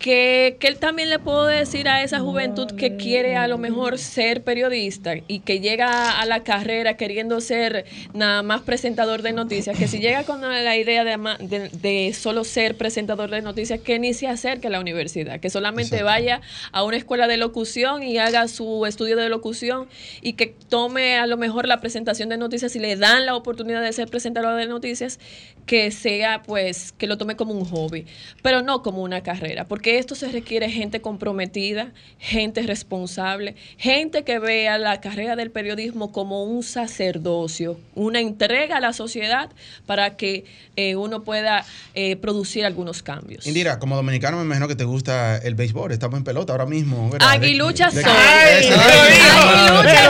[0.00, 3.98] Que, que él también le puedo decir a esa juventud que quiere a lo mejor
[3.98, 7.84] ser periodista y que llega a la carrera queriendo ser
[8.14, 12.44] nada más presentador de noticias, que si llega con la idea de, de- de solo
[12.44, 16.06] ser presentador de noticias, que ni se acerque a la universidad, que solamente Exacto.
[16.06, 16.40] vaya
[16.72, 19.86] a una escuela de locución y haga su estudio de locución
[20.22, 23.82] y que tome a lo mejor la presentación de noticias y le dan la oportunidad
[23.82, 25.20] de ser presentador de noticias,
[25.66, 28.06] que sea pues, que lo tome como un hobby,
[28.40, 34.38] pero no como una carrera, porque esto se requiere gente comprometida, gente responsable, gente que
[34.38, 39.50] vea la carrera del periodismo como un sacerdocio, una entrega a la sociedad
[39.86, 40.44] para que
[40.76, 41.64] eh, uno pueda
[41.94, 43.46] eh, producir algunos cambios.
[43.46, 47.10] Indira, como dominicano me imagino que te gusta el béisbol, estamos en pelota ahora mismo.
[47.10, 47.28] ¿verdad?
[47.30, 48.02] Aguilucha De- soy.
[48.02, 48.74] de- Ay, soy.
[48.76, 50.09] ay,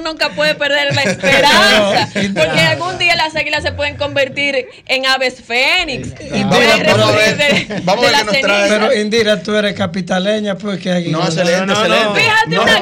[0.00, 2.08] uno nunca puede perder la esperanza.
[2.34, 6.82] Porque algún día las águilas se pueden convertir en aves fénix y Vamos, a ver.
[6.82, 8.68] qué nos trae.
[8.68, 11.10] Pero Indira, tú eres capitaleña porque aquí.
[11.10, 12.20] No, excelente, no, no, excelente.
[12.20, 12.72] Fíjate No una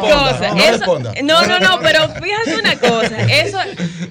[0.71, 1.23] responda, cosa.
[1.23, 3.23] no no, no, no, pero fíjate una cosa.
[3.23, 3.59] Eso,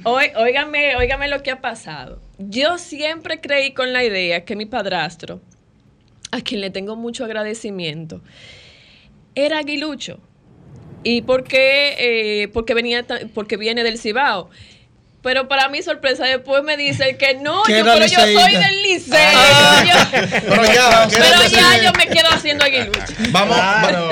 [0.03, 2.21] óigame, óigame lo que ha pasado.
[2.37, 5.41] Yo siempre creí con la idea que mi padrastro,
[6.31, 8.21] a quien le tengo mucho agradecimiento,
[9.35, 10.19] era aguilucho.
[11.03, 11.95] ¿Y por qué?
[12.43, 14.49] Eh, porque, venía porque viene del Cibao.
[15.23, 19.17] Pero para mi sorpresa, después me dicen que no, yo, pero yo soy del liceo.
[19.17, 19.83] Ah.
[19.85, 23.01] Yo- Pero ya, pero ya yo me quedo haciendo aguilucho.
[23.31, 24.09] Vamos, Claro.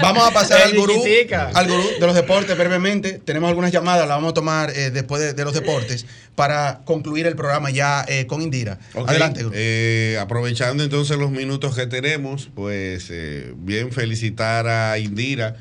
[0.00, 1.50] vamos a pasar al gurú, chiquitica.
[1.52, 3.14] al gurú de los deportes brevemente.
[3.22, 6.06] Tenemos algunas llamadas, las vamos a tomar eh, después de, de los deportes
[6.36, 8.78] para concluir el programa ya eh, con Indira.
[8.94, 9.52] Adelante, gurú.
[9.54, 15.56] eh, aprovechando entonces los minutos que tenemos, pues eh, bien felicitar a Indira.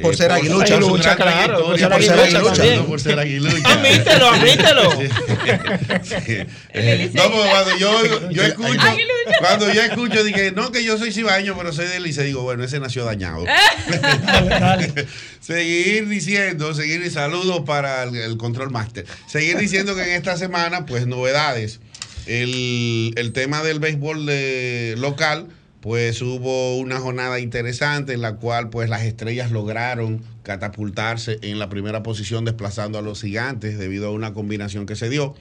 [0.00, 0.76] Eh, Por ser aguilucha.
[0.76, 2.86] Aguilucha, claro, por ser aguilucha también.
[2.86, 3.72] Por ser aguilucha.
[3.72, 4.92] Admítelo, admítelo.
[6.72, 8.80] Eh, no, cuando yo, yo escucho,
[9.40, 12.64] cuando yo escucho, dije, no, que yo soy cibaño, pero soy del Licey, digo, bueno,
[12.64, 13.44] ese nació dañado.
[15.40, 19.04] seguir diciendo, seguir saludos para el, el control master.
[19.26, 21.80] Seguir diciendo que en esta semana, pues novedades.
[22.26, 25.48] El, el tema del béisbol de, local,
[25.80, 31.68] pues hubo una jornada interesante en la cual pues las estrellas lograron catapultarse en la
[31.68, 35.34] primera posición desplazando a los gigantes debido a una combinación que se dio.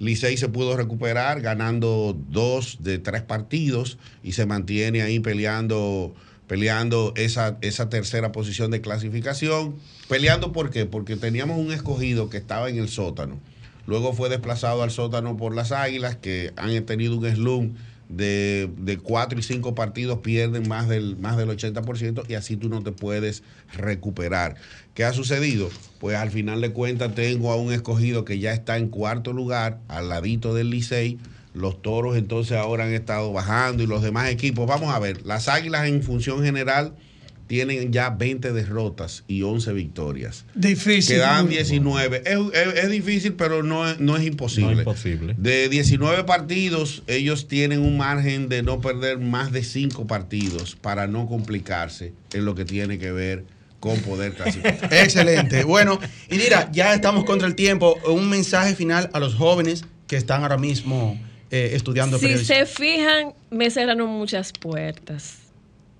[0.00, 6.14] Licey se pudo recuperar ganando dos de tres partidos y se mantiene ahí peleando
[6.48, 9.76] peleando esa, esa tercera posición de clasificación.
[10.08, 10.84] Peleando ¿por qué?
[10.84, 13.40] Porque teníamos un escogido que estaba en el sótano.
[13.86, 17.74] Luego fue desplazado al sótano por las Águilas, que han tenido un slum
[18.16, 22.82] de, cuatro y cinco partidos, pierden más del, más del 80% y así tú no
[22.82, 23.42] te puedes
[23.72, 24.56] recuperar.
[24.94, 25.70] ¿Qué ha sucedido?
[25.98, 29.80] Pues al final de cuentas tengo a un escogido que ya está en cuarto lugar,
[29.88, 31.18] al ladito del Licey.
[31.52, 34.66] Los toros entonces ahora han estado bajando y los demás equipos.
[34.66, 36.94] Vamos a ver, las águilas en función general
[37.46, 40.44] tienen ya 20 derrotas y 11 victorias.
[40.54, 41.16] Difícil.
[41.16, 42.22] Quedan muy- 19.
[42.24, 44.66] Es, es- es difícil, pero no es, no es imposible.
[44.66, 45.34] No es imposible.
[45.38, 51.06] De 19 partidos, ellos tienen un margen de no perder más de 5 partidos para
[51.06, 53.44] no complicarse en lo que tiene que ver
[53.80, 54.88] con poder clasificar.
[54.92, 55.64] Excelente.
[55.64, 57.96] Bueno, Indira, ya estamos contra el tiempo.
[58.08, 61.20] Un mensaje final a los jóvenes que están ahora mismo
[61.50, 62.54] eh, estudiando Si periodismo.
[62.56, 65.36] se fijan, me cerraron muchas puertas,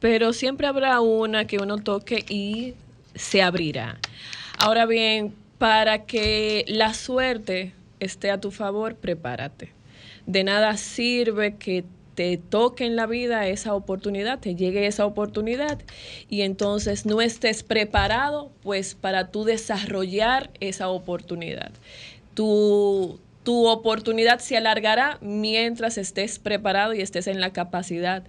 [0.04, 2.74] pero siempre habrá una que uno toque y
[3.14, 3.98] se abrirá.
[4.58, 9.72] Ahora bien, para que la suerte esté a tu favor, prepárate.
[10.26, 15.80] De nada sirve que te toque en la vida esa oportunidad, te llegue esa oportunidad
[16.28, 21.70] y entonces no estés preparado pues para tú desarrollar esa oportunidad.
[22.34, 28.22] Tu, tu oportunidad se alargará mientras estés preparado y estés en la capacidad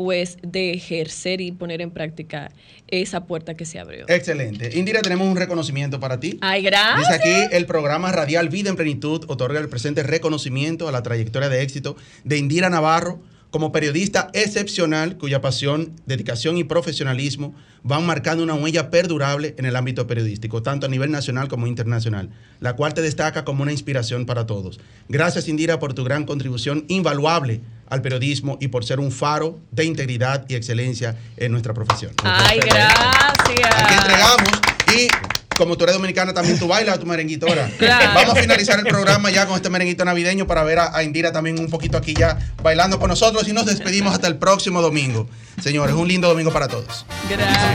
[0.00, 2.50] pues de ejercer y poner en práctica
[2.88, 4.06] esa puerta que se abrió.
[4.08, 4.78] Excelente.
[4.78, 6.38] Indira, tenemos un reconocimiento para ti.
[6.40, 7.00] Ay, gracias.
[7.00, 11.50] Dice aquí, el programa radial Vida en Plenitud otorga el presente reconocimiento a la trayectoria
[11.50, 13.20] de éxito de Indira Navarro
[13.50, 19.76] como periodista excepcional cuya pasión, dedicación y profesionalismo van marcando una huella perdurable en el
[19.76, 22.30] ámbito periodístico, tanto a nivel nacional como internacional,
[22.60, 24.80] la cual te destaca como una inspiración para todos.
[25.08, 29.84] Gracias Indira por tu gran contribución invaluable al periodismo y por ser un faro de
[29.84, 32.12] integridad y excelencia en nuestra profesión.
[32.22, 33.98] Ay, Aquí gracias.
[33.98, 34.60] entregamos
[34.96, 37.68] y como tú eres dominicana también tú bailas tu merenguito ahora.
[37.78, 38.10] Claro.
[38.14, 41.32] Vamos a finalizar el programa ya con este merenguito navideño para ver a, a Indira
[41.32, 45.28] también un poquito aquí ya bailando con nosotros y nos despedimos hasta el próximo domingo.
[45.62, 47.04] Señores, un lindo domingo para todos.
[47.28, 47.70] Gracias.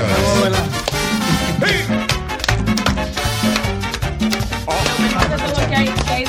[5.70, 6.26] Que ahí-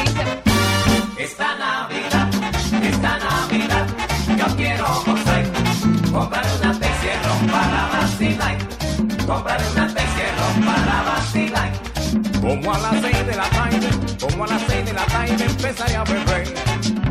[12.56, 13.88] Como a las seis de la tarde,
[14.18, 16.54] como a las seis de la tarde empezaré a beber.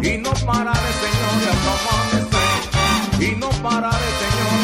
[0.01, 3.31] Y no pararé, señores, hasta amanecer.
[3.31, 4.54] Y no pararé,